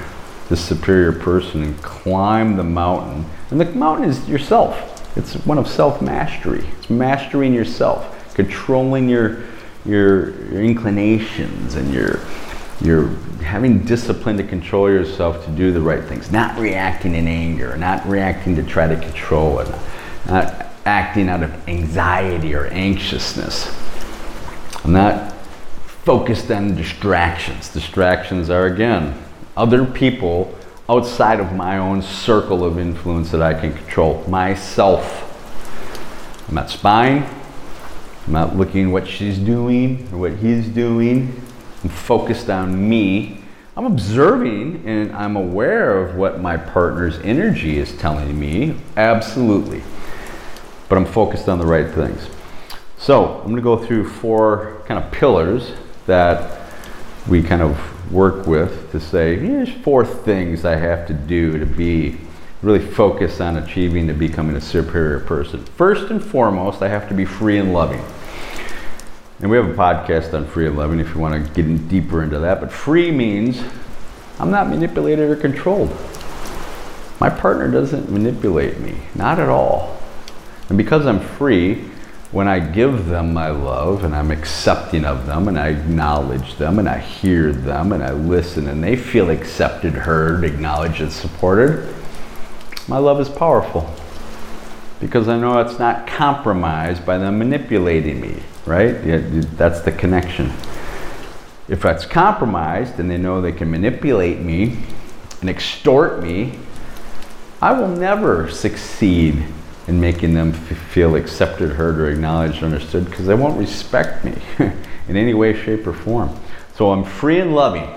the 0.47 0.55
superior 0.55 1.11
person 1.11 1.63
and 1.63 1.81
climb 1.81 2.55
the 2.55 2.63
mountain, 2.63 3.25
and 3.51 3.59
the 3.59 3.65
mountain 3.65 4.09
is 4.09 4.29
yourself. 4.29 4.91
It's 5.15 5.33
one 5.45 5.57
of 5.57 5.67
self 5.67 6.01
mastery. 6.01 6.65
It's 6.79 6.89
mastering 6.89 7.53
yourself, 7.53 8.33
controlling 8.33 9.07
your, 9.07 9.43
your, 9.85 10.31
your 10.51 10.63
inclinations 10.63 11.75
and 11.75 11.93
your, 11.93 12.19
you're 12.81 13.09
having 13.43 13.79
discipline 13.79 14.37
to 14.37 14.43
control 14.43 14.89
yourself 14.89 15.45
to 15.45 15.51
do 15.51 15.71
the 15.71 15.81
right 15.81 16.03
things, 16.03 16.31
not 16.31 16.57
reacting 16.57 17.13
in 17.13 17.27
anger, 17.27 17.77
not 17.77 18.05
reacting 18.07 18.55
to 18.55 18.63
try 18.63 18.87
to 18.87 18.99
control 18.99 19.59
it, 19.59 19.69
not 20.27 20.67
acting 20.85 21.29
out 21.29 21.43
of 21.43 21.69
anxiety 21.69 22.55
or 22.55 22.65
anxiousness. 22.67 23.71
I'm 24.83 24.93
not 24.93 25.31
focused 26.03 26.51
on 26.51 26.75
distractions. 26.75 27.69
Distractions 27.69 28.49
are, 28.49 28.65
again, 28.65 29.17
other 29.55 29.85
people 29.85 30.53
outside 30.89 31.39
of 31.39 31.53
my 31.53 31.77
own 31.77 32.01
circle 32.01 32.63
of 32.63 32.77
influence 32.77 33.31
that 33.31 33.41
I 33.41 33.53
can 33.53 33.73
control. 33.73 34.23
Myself. 34.27 35.29
I'm 36.47 36.55
not 36.55 36.69
spying. 36.69 37.23
I'm 38.27 38.33
not 38.33 38.55
looking 38.55 38.91
what 38.91 39.07
she's 39.07 39.37
doing 39.37 40.07
or 40.11 40.19
what 40.19 40.35
he's 40.35 40.67
doing. 40.67 41.41
I'm 41.83 41.89
focused 41.89 42.49
on 42.49 42.89
me. 42.89 43.39
I'm 43.75 43.85
observing 43.85 44.83
and 44.85 45.11
I'm 45.13 45.35
aware 45.35 45.97
of 45.97 46.15
what 46.15 46.39
my 46.39 46.57
partner's 46.57 47.17
energy 47.19 47.77
is 47.79 47.95
telling 47.97 48.39
me. 48.39 48.75
Absolutely. 48.95 49.81
But 50.89 50.97
I'm 50.97 51.05
focused 51.05 51.49
on 51.49 51.59
the 51.59 51.65
right 51.65 51.89
things. 51.89 52.27
So 52.97 53.39
I'm 53.39 53.43
going 53.43 53.55
to 53.55 53.61
go 53.61 53.77
through 53.77 54.09
four 54.09 54.81
kind 54.85 55.03
of 55.03 55.11
pillars 55.11 55.73
that 56.05 56.61
we 57.27 57.41
kind 57.41 57.61
of 57.61 57.92
work 58.11 58.47
with 58.47 58.91
to 58.91 58.99
say, 58.99 59.37
here's 59.37 59.69
four 59.69 60.05
things 60.05 60.65
I 60.65 60.75
have 60.75 61.07
to 61.07 61.13
do 61.13 61.57
to 61.57 61.65
be 61.65 62.17
really 62.61 62.79
focused 62.79 63.41
on 63.41 63.57
achieving 63.57 64.07
to 64.07 64.13
becoming 64.13 64.55
a 64.55 64.61
superior 64.61 65.19
person. 65.19 65.63
First 65.65 66.09
and 66.11 66.23
foremost, 66.23 66.81
I 66.81 66.87
have 66.87 67.09
to 67.09 67.13
be 67.13 67.25
free 67.25 67.57
and 67.57 67.73
loving. 67.73 68.01
And 69.39 69.51
we 69.51 69.57
have 69.57 69.69
a 69.69 69.73
podcast 69.73 70.33
on 70.33 70.47
free 70.47 70.67
and 70.67 70.77
loving 70.77 70.99
if 70.99 71.13
you 71.13 71.19
want 71.19 71.45
to 71.45 71.53
get 71.53 71.65
in 71.65 71.87
deeper 71.89 72.23
into 72.23 72.39
that. 72.39 72.61
But 72.61 72.71
free 72.71 73.11
means 73.11 73.61
I'm 74.39 74.51
not 74.51 74.69
manipulated 74.69 75.29
or 75.29 75.35
controlled. 75.35 75.89
My 77.19 77.29
partner 77.29 77.69
doesn't 77.69 78.09
manipulate 78.09 78.79
me, 78.79 78.95
not 79.15 79.39
at 79.39 79.49
all. 79.49 79.97
And 80.69 80.77
because 80.77 81.05
I'm 81.05 81.19
free, 81.19 81.89
when 82.33 82.47
I 82.47 82.59
give 82.59 83.05
them 83.05 83.31
my 83.31 83.49
love 83.49 84.03
and 84.03 84.15
I'm 84.15 84.31
accepting 84.31 85.05
of 85.05 85.27
them 85.27 85.47
and 85.47 85.57
I 85.57 85.67
acknowledge 85.67 86.55
them 86.55 86.79
and 86.79 86.89
I 86.89 86.97
hear 86.97 87.53
them 87.53 87.91
and 87.91 88.03
I 88.03 88.11
listen 88.11 88.67
and 88.67 88.83
they 88.83 88.95
feel 88.95 89.29
accepted, 89.29 89.93
heard, 89.93 90.43
acknowledged, 90.43 90.99
and 90.99 91.13
supported, 91.13 91.93
my 92.87 92.97
love 92.97 93.21
is 93.21 93.29
powerful 93.29 93.93
because 94.99 95.27
I 95.27 95.37
know 95.37 95.59
it's 95.59 95.77
not 95.77 96.07
compromised 96.07 97.05
by 97.05 97.19
them 97.19 97.37
manipulating 97.37 98.19
me, 98.19 98.41
right? 98.65 98.93
That's 99.55 99.81
the 99.81 99.91
connection. 99.91 100.47
If 101.67 101.83
that's 101.83 102.07
compromised 102.07 102.99
and 102.99 103.11
they 103.11 103.17
know 103.17 103.41
they 103.41 103.51
can 103.51 103.69
manipulate 103.69 104.39
me 104.39 104.79
and 105.41 105.51
extort 105.51 106.23
me, 106.23 106.57
I 107.61 107.79
will 107.79 107.89
never 107.89 108.49
succeed 108.49 109.45
and 109.87 109.99
making 109.99 110.33
them 110.33 110.51
f- 110.53 110.77
feel 110.77 111.15
accepted, 111.15 111.71
heard, 111.71 111.99
or 111.99 112.09
acknowledged, 112.09 112.63
understood, 112.63 113.05
because 113.05 113.25
they 113.25 113.35
won't 113.35 113.57
respect 113.59 114.23
me 114.23 114.33
in 115.07 115.17
any 115.17 115.33
way, 115.33 115.53
shape, 115.53 115.85
or 115.85 115.93
form. 115.93 116.35
So 116.75 116.91
I'm 116.91 117.03
free 117.03 117.39
and 117.39 117.53
loving, 117.53 117.87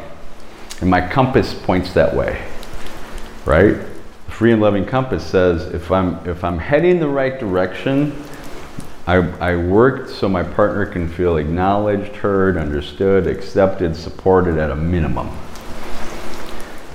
and 0.80 0.90
my 0.90 1.06
compass 1.06 1.54
points 1.54 1.92
that 1.94 2.14
way, 2.14 2.44
right? 3.44 3.76
The 4.26 4.32
free 4.32 4.52
and 4.52 4.60
loving 4.60 4.84
compass 4.84 5.24
says 5.24 5.66
if 5.72 5.90
I'm 5.90 6.28
if 6.28 6.44
I'm 6.44 6.58
heading 6.58 7.00
the 7.00 7.08
right 7.08 7.38
direction, 7.38 8.12
I, 9.06 9.16
I 9.38 9.56
work 9.56 10.08
so 10.08 10.28
my 10.28 10.42
partner 10.42 10.84
can 10.84 11.08
feel 11.08 11.36
acknowledged, 11.36 12.16
heard, 12.16 12.56
understood, 12.56 13.28
accepted, 13.28 13.94
supported 13.94 14.58
at 14.58 14.72
a 14.72 14.76
minimum. 14.76 15.30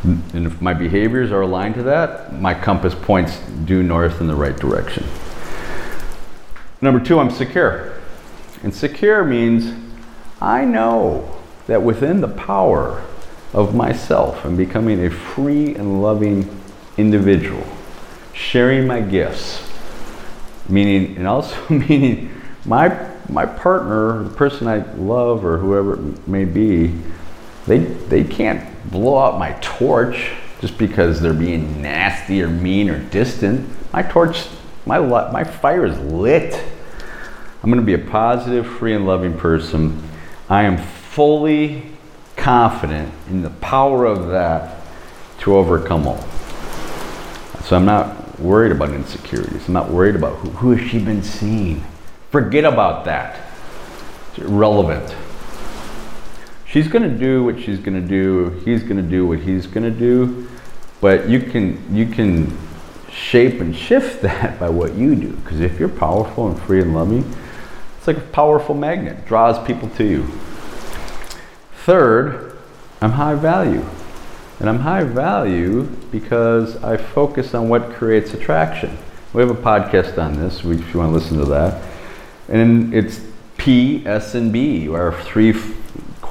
And 0.04 0.48
if 0.48 0.62
my 0.62 0.74
behaviors 0.74 1.32
are 1.32 1.42
aligned 1.42 1.76
to 1.76 1.84
that, 1.84 2.34
my 2.34 2.54
compass 2.54 2.96
points 2.96 3.40
due 3.66 3.84
north 3.84 4.20
in 4.20 4.28
the 4.28 4.36
right 4.36 4.56
direction. 4.56 5.06
Number 6.82 7.00
two, 7.00 7.20
I'm 7.20 7.30
secure. 7.30 8.00
And 8.64 8.74
secure 8.74 9.24
means 9.24 9.74
I 10.42 10.66
know 10.66 11.40
that 11.68 11.84
within 11.84 12.22
the 12.22 12.28
power 12.28 13.04
of 13.54 13.76
myself 13.76 14.44
and 14.44 14.58
becoming 14.58 15.06
a 15.06 15.10
free 15.12 15.76
and 15.76 16.02
loving 16.02 16.50
individual, 16.98 17.64
sharing 18.34 18.88
my 18.88 19.02
gifts, 19.02 19.70
meaning, 20.68 21.18
and 21.18 21.28
also 21.28 21.56
meaning 21.70 22.32
my, 22.66 23.08
my 23.30 23.46
partner, 23.46 24.24
the 24.24 24.30
person 24.32 24.68
I 24.68 24.78
love 24.96 25.46
or 25.46 25.58
whoever 25.60 25.94
it 25.94 26.28
may 26.28 26.46
be, 26.46 26.96
they, 27.68 27.80
they 27.80 28.24
can't 28.24 28.71
blow 28.86 29.18
out 29.18 29.40
my 29.40 29.54
torch 29.62 30.32
just 30.60 30.78
because 30.78 31.20
they're 31.22 31.34
being 31.34 31.82
nasty 31.82 32.42
or 32.42 32.48
mean 32.48 32.90
or 32.90 33.00
distant. 33.10 33.68
My 33.92 34.04
torch, 34.04 34.46
my, 34.86 35.00
my 35.00 35.44
fire 35.44 35.86
is 35.86 35.98
lit. 36.00 36.54
I'm 37.64 37.70
going 37.70 37.80
to 37.80 37.86
be 37.86 37.94
a 37.94 38.10
positive, 38.10 38.66
free, 38.66 38.94
and 38.94 39.06
loving 39.06 39.38
person. 39.38 40.02
I 40.50 40.64
am 40.64 40.78
fully 40.78 41.84
confident 42.36 43.14
in 43.28 43.42
the 43.42 43.50
power 43.50 44.06
of 44.06 44.30
that 44.30 44.82
to 45.40 45.56
overcome 45.56 46.08
all. 46.08 46.22
So 47.64 47.76
I'm 47.76 47.86
not 47.86 48.40
worried 48.40 48.72
about 48.72 48.90
insecurities. 48.92 49.68
I'm 49.68 49.74
not 49.74 49.92
worried 49.92 50.16
about 50.16 50.38
who, 50.38 50.50
who 50.50 50.72
has 50.76 50.90
she 50.90 51.00
been 51.00 51.24
seeing. 51.24 51.84
Forget 52.32 52.66
about 52.66 53.06
that. 53.06 53.40
It's 54.30 54.40
irrelevant 54.40 55.16
she's 56.72 56.88
going 56.88 57.04
to 57.04 57.18
do 57.18 57.44
what 57.44 57.60
she's 57.60 57.80
going 57.80 58.02
to 58.02 58.08
do 58.08 58.50
he's 58.64 58.84
going 58.84 58.98
to 58.98 59.04
do 59.04 59.26
what 59.26 59.40
he's 59.40 59.68
going 59.68 59.84
to 59.84 60.00
do 60.00 60.48
but 61.02 61.28
you 61.28 61.40
can 61.40 61.96
you 61.96 62.06
can 62.06 62.58
shape 63.12 63.60
and 63.60 63.76
shift 63.76 64.22
that 64.22 64.60
by 64.60 64.70
what 64.70 64.94
you 64.96 65.16
do 65.16 65.32
because 65.38 65.60
if 65.60 65.80
you're 65.80 65.90
powerful 65.90 66.48
and 66.48 66.60
free 66.62 66.82
and 66.82 66.94
loving 66.94 67.24
it's 67.98 68.08
like 68.08 68.18
a 68.18 68.22
powerful 68.22 68.74
magnet 68.74 69.28
draws 69.28 69.64
people 69.68 69.88
to 69.90 70.04
you. 70.04 70.24
Third 71.86 72.58
i'm 73.02 73.12
high 73.12 73.36
value 73.36 73.86
and 74.60 74.70
i'm 74.70 74.80
high 74.80 75.04
value 75.04 75.84
because 76.12 76.82
i 76.84 76.96
focus 76.96 77.54
on 77.54 77.68
what 77.70 77.92
creates 77.94 78.34
attraction. 78.34 78.98
We 79.34 79.42
have 79.42 79.52
a 79.52 79.62
podcast 79.62 80.18
on 80.18 80.38
this 80.38 80.60
if 80.60 80.94
you 80.94 81.00
want 81.00 81.10
to 81.10 81.14
listen 81.14 81.38
to 81.40 81.46
that 81.46 81.84
and 82.48 82.94
it's 82.94 83.22
p 83.58 84.04
s 84.06 84.36
and 84.36 84.52
b 84.54 84.88
our 84.90 85.14
three 85.24 85.54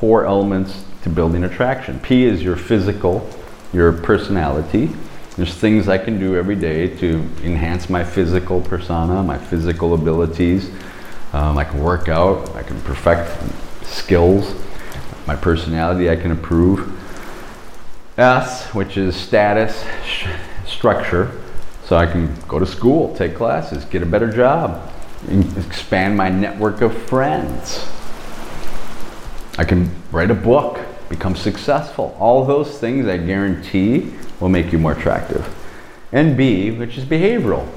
core 0.00 0.24
elements 0.24 0.82
to 1.02 1.10
building 1.10 1.44
attraction. 1.44 2.00
P 2.00 2.24
is 2.24 2.42
your 2.42 2.56
physical, 2.56 3.28
your 3.70 3.92
personality. 3.92 4.88
There's 5.36 5.52
things 5.52 5.88
I 5.90 5.98
can 5.98 6.18
do 6.18 6.36
every 6.36 6.56
day 6.56 6.88
to 7.00 7.16
enhance 7.42 7.90
my 7.90 8.02
physical 8.02 8.62
persona, 8.62 9.22
my 9.22 9.36
physical 9.36 9.92
abilities. 9.92 10.70
Um, 11.34 11.58
I 11.58 11.64
can 11.64 11.82
work 11.82 12.08
out, 12.08 12.48
I 12.56 12.62
can 12.62 12.80
perfect 12.80 13.30
skills, 13.84 14.54
my 15.26 15.36
personality 15.36 16.08
I 16.08 16.16
can 16.16 16.30
improve. 16.30 16.98
S, 18.16 18.72
which 18.72 18.96
is 18.96 19.14
status, 19.14 19.84
sh- 20.02 20.28
structure. 20.66 21.30
So 21.84 21.98
I 21.98 22.06
can 22.06 22.34
go 22.48 22.58
to 22.58 22.64
school, 22.64 23.14
take 23.16 23.34
classes, 23.34 23.84
get 23.84 24.02
a 24.02 24.06
better 24.06 24.32
job, 24.32 24.90
expand 25.58 26.16
my 26.16 26.30
network 26.30 26.80
of 26.80 26.96
friends. 27.02 27.86
I 29.58 29.64
can 29.64 29.90
write 30.12 30.30
a 30.30 30.34
book, 30.34 30.78
become 31.08 31.34
successful. 31.34 32.16
All 32.18 32.44
those 32.44 32.78
things 32.78 33.06
I 33.06 33.16
guarantee 33.16 34.12
will 34.38 34.48
make 34.48 34.72
you 34.72 34.78
more 34.78 34.92
attractive. 34.92 35.46
And 36.12 36.36
B, 36.36 36.70
which 36.70 36.96
is 36.96 37.04
behavioral. 37.04 37.68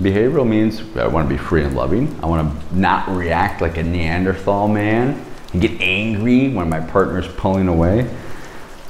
Behavioral 0.00 0.46
means 0.46 0.80
I 0.96 1.06
want 1.06 1.28
to 1.28 1.34
be 1.34 1.38
free 1.38 1.64
and 1.64 1.74
loving. 1.76 2.18
I 2.22 2.26
want 2.26 2.60
to 2.70 2.76
not 2.76 3.08
react 3.08 3.60
like 3.60 3.76
a 3.76 3.82
Neanderthal 3.82 4.68
man 4.68 5.24
and 5.52 5.62
get 5.62 5.80
angry 5.80 6.48
when 6.48 6.68
my 6.68 6.80
partner 6.80 7.18
is 7.18 7.26
pulling 7.26 7.68
away. 7.68 8.08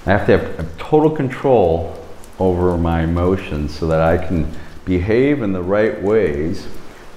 I 0.06 0.11
have 0.11 0.26
to 0.26 0.38
have 0.38 0.78
total 0.78 1.11
control 1.11 1.94
over 2.38 2.76
my 2.78 3.02
emotions 3.02 3.76
so 3.76 3.87
that 3.88 4.00
I 4.00 4.24
can 4.24 4.50
behave 4.84 5.42
in 5.42 5.52
the 5.52 5.62
right 5.62 6.00
ways 6.00 6.66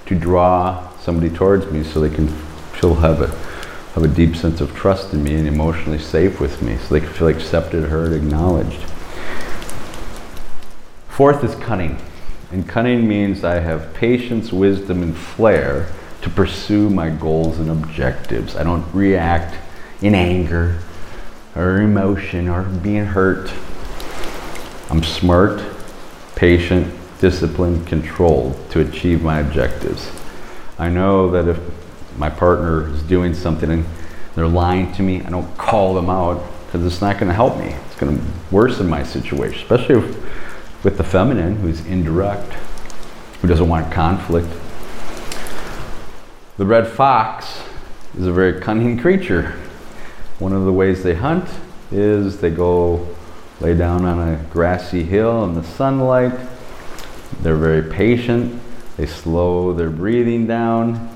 to 0.06 0.14
draw 0.14 0.90
somebody 0.98 1.30
towards 1.30 1.70
me 1.70 1.84
so 1.84 2.00
they 2.00 2.14
can 2.14 2.28
feel 2.28 2.94
have 2.96 3.22
it 3.22 3.30
have 3.94 4.04
a 4.04 4.08
deep 4.08 4.34
sense 4.34 4.60
of 4.60 4.74
trust 4.74 5.12
in 5.12 5.22
me 5.22 5.34
and 5.34 5.46
emotionally 5.46 5.98
safe 5.98 6.40
with 6.40 6.62
me 6.62 6.76
so 6.78 6.94
they 6.94 7.00
can 7.00 7.10
feel 7.10 7.28
accepted, 7.28 7.84
heard, 7.84 8.12
acknowledged. 8.12 8.80
Fourth 11.08 11.44
is 11.44 11.54
cunning. 11.56 11.98
And 12.50 12.66
cunning 12.66 13.06
means 13.06 13.44
I 13.44 13.60
have 13.60 13.92
patience, 13.92 14.52
wisdom, 14.52 15.02
and 15.02 15.16
flair 15.16 15.88
to 16.22 16.30
pursue 16.30 16.88
my 16.88 17.10
goals 17.10 17.58
and 17.58 17.70
objectives. 17.70 18.56
I 18.56 18.62
don't 18.62 18.84
react 18.94 19.56
in 20.00 20.14
anger 20.14 20.78
or 21.54 21.82
emotion 21.82 22.48
or 22.48 22.62
being 22.62 23.04
hurt. 23.04 23.52
I'm 24.88 25.02
smart, 25.02 25.62
patient, 26.34 26.92
disciplined, 27.20 27.86
controlled 27.86 28.58
to 28.70 28.80
achieve 28.80 29.22
my 29.22 29.40
objectives. 29.40 30.10
I 30.78 30.88
know 30.88 31.30
that 31.30 31.46
if 31.46 31.60
my 32.18 32.30
partner 32.30 32.88
is 32.92 33.02
doing 33.02 33.34
something 33.34 33.70
and 33.70 33.84
they're 34.34 34.46
lying 34.46 34.92
to 34.94 35.02
me, 35.02 35.22
I 35.22 35.30
don't 35.30 35.56
call 35.58 35.94
them 35.94 36.08
out 36.08 36.42
because 36.66 36.86
it's 36.86 37.00
not 37.00 37.18
going 37.18 37.28
to 37.28 37.34
help 37.34 37.58
me. 37.58 37.66
It's 37.66 37.96
going 37.96 38.16
to 38.16 38.24
worsen 38.50 38.88
my 38.88 39.02
situation, 39.02 39.60
especially 39.62 39.96
if, 39.96 40.84
with 40.84 40.96
the 40.96 41.04
feminine 41.04 41.56
who's 41.56 41.84
indirect, 41.86 42.52
who 43.40 43.48
doesn't 43.48 43.68
want 43.68 43.92
conflict. 43.92 44.48
The 46.56 46.64
red 46.66 46.86
fox 46.86 47.62
is 48.16 48.26
a 48.26 48.32
very 48.32 48.60
cunning 48.60 48.98
creature. 48.98 49.54
One 50.38 50.52
of 50.52 50.64
the 50.64 50.72
ways 50.72 51.02
they 51.02 51.14
hunt 51.14 51.48
is 51.90 52.40
they 52.40 52.50
go 52.50 53.06
lay 53.60 53.74
down 53.74 54.04
on 54.06 54.18
a 54.18 54.36
grassy 54.50 55.02
hill 55.02 55.44
in 55.44 55.54
the 55.54 55.62
sunlight. 55.62 56.32
They're 57.42 57.56
very 57.56 57.82
patient. 57.82 58.60
They 58.96 59.06
slow 59.06 59.72
their 59.74 59.90
breathing 59.90 60.46
down 60.46 61.11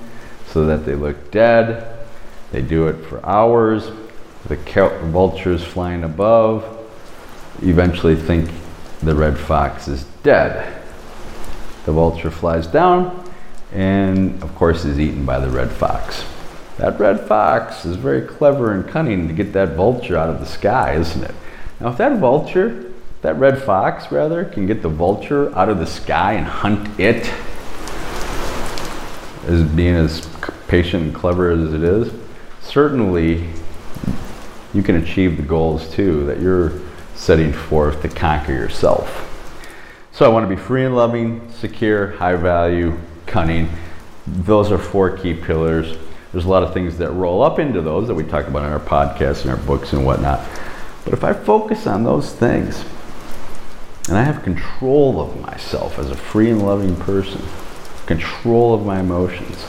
so 0.57 0.65
that 0.65 0.87
they 0.87 0.95
look 0.95 1.31
dead. 1.31 1.99
They 2.51 2.63
do 2.63 2.89
it 2.89 3.05
for 3.09 3.23
hours. 3.27 3.91
The 4.49 4.57
vultures 5.13 5.63
flying 5.63 6.03
above 6.03 6.65
eventually 7.61 8.17
think 8.17 8.49
the 9.03 9.15
red 9.15 9.39
fox 9.39 9.87
is 9.87 10.05
dead. 10.23 10.83
The 11.85 11.93
vulture 11.93 12.31
flies 12.31 12.67
down 12.67 13.31
and, 13.71 14.43
of 14.43 14.55
course, 14.55 14.87
is 14.87 14.99
eaten 14.99 15.27
by 15.27 15.41
the 15.41 15.51
red 15.51 15.71
fox. 15.71 16.25
That 16.79 16.99
red 16.99 17.21
fox 17.29 17.85
is 17.85 17.97
very 17.97 18.23
clever 18.23 18.73
and 18.73 18.89
cunning 18.89 19.29
to 19.29 19.35
get 19.35 19.53
that 19.53 19.77
vulture 19.77 20.17
out 20.17 20.31
of 20.31 20.41
the 20.41 20.47
sky, 20.47 20.95
isn't 20.95 21.23
it? 21.23 21.35
Now, 21.81 21.91
if 21.91 21.99
that 21.99 22.19
vulture, 22.19 22.95
that 23.21 23.39
red 23.39 23.63
fox 23.63 24.11
rather, 24.11 24.47
can 24.47 24.67
get 24.67 24.81
the 24.81 24.89
vulture 24.89 25.55
out 25.55 25.69
of 25.69 25.81
the 25.81 25.87
sky 25.87 26.33
and 26.33 26.47
hunt 26.47 26.99
it, 26.99 27.31
as 29.47 29.63
being 29.63 29.95
as 29.95 30.29
patient 30.69 31.03
and 31.05 31.15
clever 31.15 31.51
as 31.51 31.73
it 31.73 31.83
is, 31.83 32.13
certainly 32.61 33.47
you 34.75 34.83
can 34.83 34.97
achieve 34.97 35.37
the 35.37 35.43
goals 35.43 35.89
too 35.91 36.27
that 36.27 36.41
you're 36.41 36.73
setting 37.15 37.53
forth 37.53 38.03
to 38.03 38.09
conquer 38.09 38.53
yourself. 38.53 39.23
So 40.13 40.25
I 40.25 40.29
want 40.29 40.49
to 40.49 40.55
be 40.55 40.61
free 40.61 40.85
and 40.85 40.97
loving, 40.97 41.51
secure, 41.53 42.13
high 42.13 42.37
value, 42.37 42.99
cunning. 43.27 43.69
Those 44.27 44.73
are 44.73 44.79
four 44.79 45.17
key 45.17 45.35
pillars. 45.35 45.97
There's 46.33 46.45
a 46.45 46.49
lot 46.49 46.63
of 46.63 46.75
things 46.75 46.99
that 46.99 47.11
roll 47.13 47.43
up 47.43 47.59
into 47.59 47.81
those 47.81 48.09
that 48.09 48.15
we 48.15 48.25
talk 48.25 48.47
about 48.47 48.65
in 48.65 48.73
our 48.73 48.81
podcasts 48.81 49.43
and 49.43 49.51
our 49.51 49.57
books 49.57 49.93
and 49.93 50.05
whatnot. 50.05 50.41
But 51.05 51.13
if 51.13 51.25
I 51.25 51.33
focus 51.33 51.87
on 51.87 52.05
those 52.05 52.33
things 52.33 52.85
and 54.09 54.19
I 54.19 54.23
have 54.23 54.43
control 54.43 55.21
of 55.21 55.41
myself 55.41 55.99
as 55.99 56.11
a 56.11 56.17
free 56.17 56.51
and 56.51 56.63
loving 56.65 56.97
person, 56.97 57.43
control 58.07 58.75
of 58.75 58.87
my 58.87 59.01
emotions, 59.01 59.67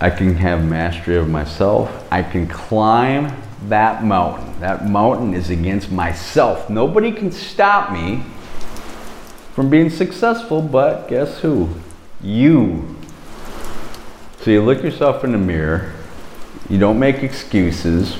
I 0.00 0.10
can 0.10 0.34
have 0.36 0.64
mastery 0.64 1.16
of 1.16 1.28
myself. 1.28 2.06
I 2.12 2.22
can 2.22 2.46
climb 2.46 3.34
that 3.68 4.04
mountain. 4.04 4.60
That 4.60 4.88
mountain 4.88 5.34
is 5.34 5.50
against 5.50 5.90
myself. 5.90 6.70
Nobody 6.70 7.10
can 7.10 7.32
stop 7.32 7.90
me 7.92 8.22
from 9.54 9.70
being 9.70 9.90
successful, 9.90 10.62
but 10.62 11.08
guess 11.08 11.40
who? 11.40 11.68
You. 12.20 12.96
So 14.40 14.52
you 14.52 14.62
look 14.62 14.84
yourself 14.84 15.24
in 15.24 15.32
the 15.32 15.38
mirror, 15.38 15.92
you 16.68 16.78
don't 16.78 16.98
make 16.98 17.24
excuses, 17.24 18.16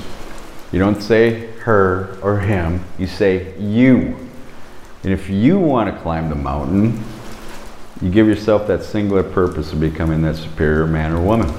you 0.73 0.79
don't 0.79 1.01
say 1.01 1.47
her 1.61 2.17
or 2.21 2.41
him, 2.41 2.83
you 2.97 3.07
say 3.07 3.57
you. 3.57 4.17
And 5.03 5.13
if 5.13 5.29
you 5.29 5.57
want 5.59 5.93
to 5.93 6.01
climb 6.01 6.27
the 6.27 6.35
mountain, 6.35 7.01
you 8.01 8.09
give 8.09 8.27
yourself 8.27 8.67
that 8.67 8.83
singular 8.83 9.23
purpose 9.23 9.73
of 9.73 9.79
becoming 9.79 10.21
that 10.21 10.35
superior 10.35 10.87
man 10.87 11.11
or 11.11 11.21
woman 11.21 11.53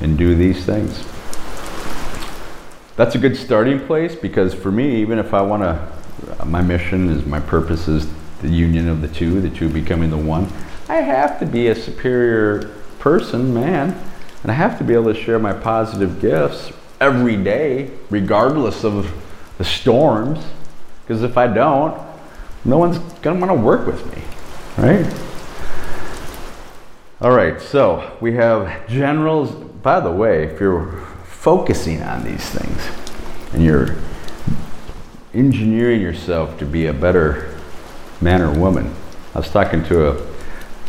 and 0.00 0.18
do 0.18 0.34
these 0.34 0.64
things. 0.64 1.04
That's 2.96 3.14
a 3.14 3.18
good 3.18 3.36
starting 3.36 3.80
place 3.86 4.14
because 4.14 4.54
for 4.54 4.70
me, 4.70 4.96
even 4.96 5.18
if 5.18 5.34
I 5.34 5.42
want 5.42 5.62
to, 5.62 6.44
my 6.44 6.62
mission 6.62 7.08
is 7.08 7.26
my 7.26 7.40
purpose 7.40 7.88
is 7.88 8.06
the 8.40 8.48
union 8.48 8.88
of 8.88 9.00
the 9.00 9.08
two, 9.08 9.40
the 9.40 9.50
two 9.50 9.68
becoming 9.68 10.10
the 10.10 10.16
one. 10.16 10.48
I 10.88 10.96
have 10.96 11.38
to 11.40 11.46
be 11.46 11.68
a 11.68 11.74
superior 11.74 12.70
person, 12.98 13.54
man, 13.54 13.98
and 14.42 14.50
I 14.50 14.54
have 14.54 14.78
to 14.78 14.84
be 14.84 14.94
able 14.94 15.12
to 15.12 15.20
share 15.20 15.38
my 15.38 15.52
positive 15.52 16.20
gifts 16.20 16.72
every 17.00 17.36
day, 17.36 17.90
regardless 18.10 18.84
of 18.84 19.12
the 19.58 19.64
storms. 19.64 20.44
Because 21.02 21.22
if 21.22 21.36
I 21.36 21.46
don't, 21.46 22.00
no 22.64 22.78
one's 22.78 22.98
going 23.22 23.40
to 23.40 23.46
want 23.46 23.58
to 23.58 23.64
work 23.64 23.86
with 23.86 24.06
me, 24.14 24.22
right? 24.78 25.06
All 27.20 27.30
right, 27.30 27.60
so 27.60 28.16
we 28.20 28.34
have 28.34 28.88
generals. 28.88 29.52
By 29.52 30.00
the 30.00 30.10
way, 30.10 30.44
if 30.44 30.60
you're 30.60 31.00
focusing 31.24 32.02
on 32.02 32.24
these 32.24 32.48
things 32.50 32.80
and 33.52 33.62
you're 33.62 33.96
engineering 35.32 36.00
yourself 36.00 36.58
to 36.58 36.66
be 36.66 36.86
a 36.86 36.92
better 36.92 37.58
man 38.20 38.40
or 38.40 38.58
woman, 38.58 38.94
I 39.34 39.38
was 39.38 39.50
talking 39.50 39.84
to 39.84 40.10
a 40.10 40.34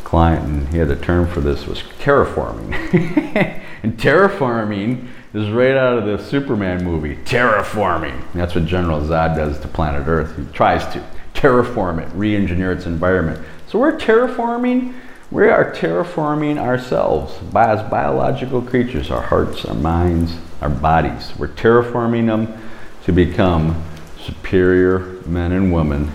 client 0.04 0.46
and 0.46 0.68
he 0.70 0.78
had 0.78 0.90
a 0.90 0.96
term 0.96 1.28
for 1.28 1.42
this 1.42 1.68
was 1.68 1.80
terraforming. 2.00 2.74
and 3.84 3.98
terraforming 3.98 5.10
is 5.34 5.50
right 5.50 5.76
out 5.76 5.98
of 5.98 6.06
the 6.06 6.18
Superman 6.24 6.84
movie, 6.84 7.18
terraforming. 7.18 8.14
And 8.14 8.42
that's 8.42 8.56
what 8.56 8.66
General 8.66 9.02
Zod 9.02 9.36
does 9.36 9.60
to 9.60 9.68
planet 9.68 10.08
Earth. 10.08 10.38
He 10.38 10.46
tries 10.54 10.86
to 10.94 11.04
terraform 11.34 12.02
it, 12.02 12.08
re-engineer 12.16 12.72
its 12.72 12.86
environment. 12.86 13.46
So 13.76 13.82
we're 13.82 13.98
terraforming 13.98 14.94
we 15.30 15.50
are 15.50 15.70
terraforming 15.74 16.58
ourselves 16.58 17.34
as 17.54 17.84
biological 17.90 18.62
creatures, 18.62 19.12
our 19.12 19.22
hearts, 19.22 19.66
our 19.66 19.74
minds, 19.74 20.38
our 20.62 20.70
bodies. 20.70 21.34
We're 21.38 21.50
terraforming 21.50 22.28
them 22.28 22.58
to 23.04 23.12
become 23.12 23.84
superior 24.18 25.00
men 25.26 25.52
and 25.52 25.74
women. 25.74 26.10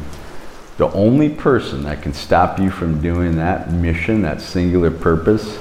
The 0.79 0.91
only 0.93 1.29
person 1.29 1.83
that 1.83 2.01
can 2.01 2.15
stop 2.15 2.59
you 2.59 2.71
from 2.71 3.03
doing 3.03 3.37
that 3.37 3.71
mission, 3.71 4.23
that 4.23 4.41
singular 4.41 4.91
purpose, 4.91 5.59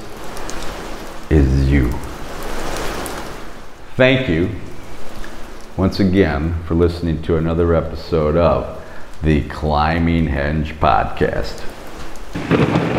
is 1.29 1.69
you. 1.69 1.91
Thank 3.97 4.29
you 4.29 4.51
once 5.75 5.99
again 5.99 6.63
for 6.63 6.75
listening 6.75 7.21
to 7.23 7.35
another 7.35 7.75
episode 7.75 8.37
of 8.37 8.81
the 9.21 9.41
Climbing 9.49 10.27
Henge 10.27 10.73
Podcast. 10.75 11.61
Thank 12.33 12.93
you. 12.93 12.98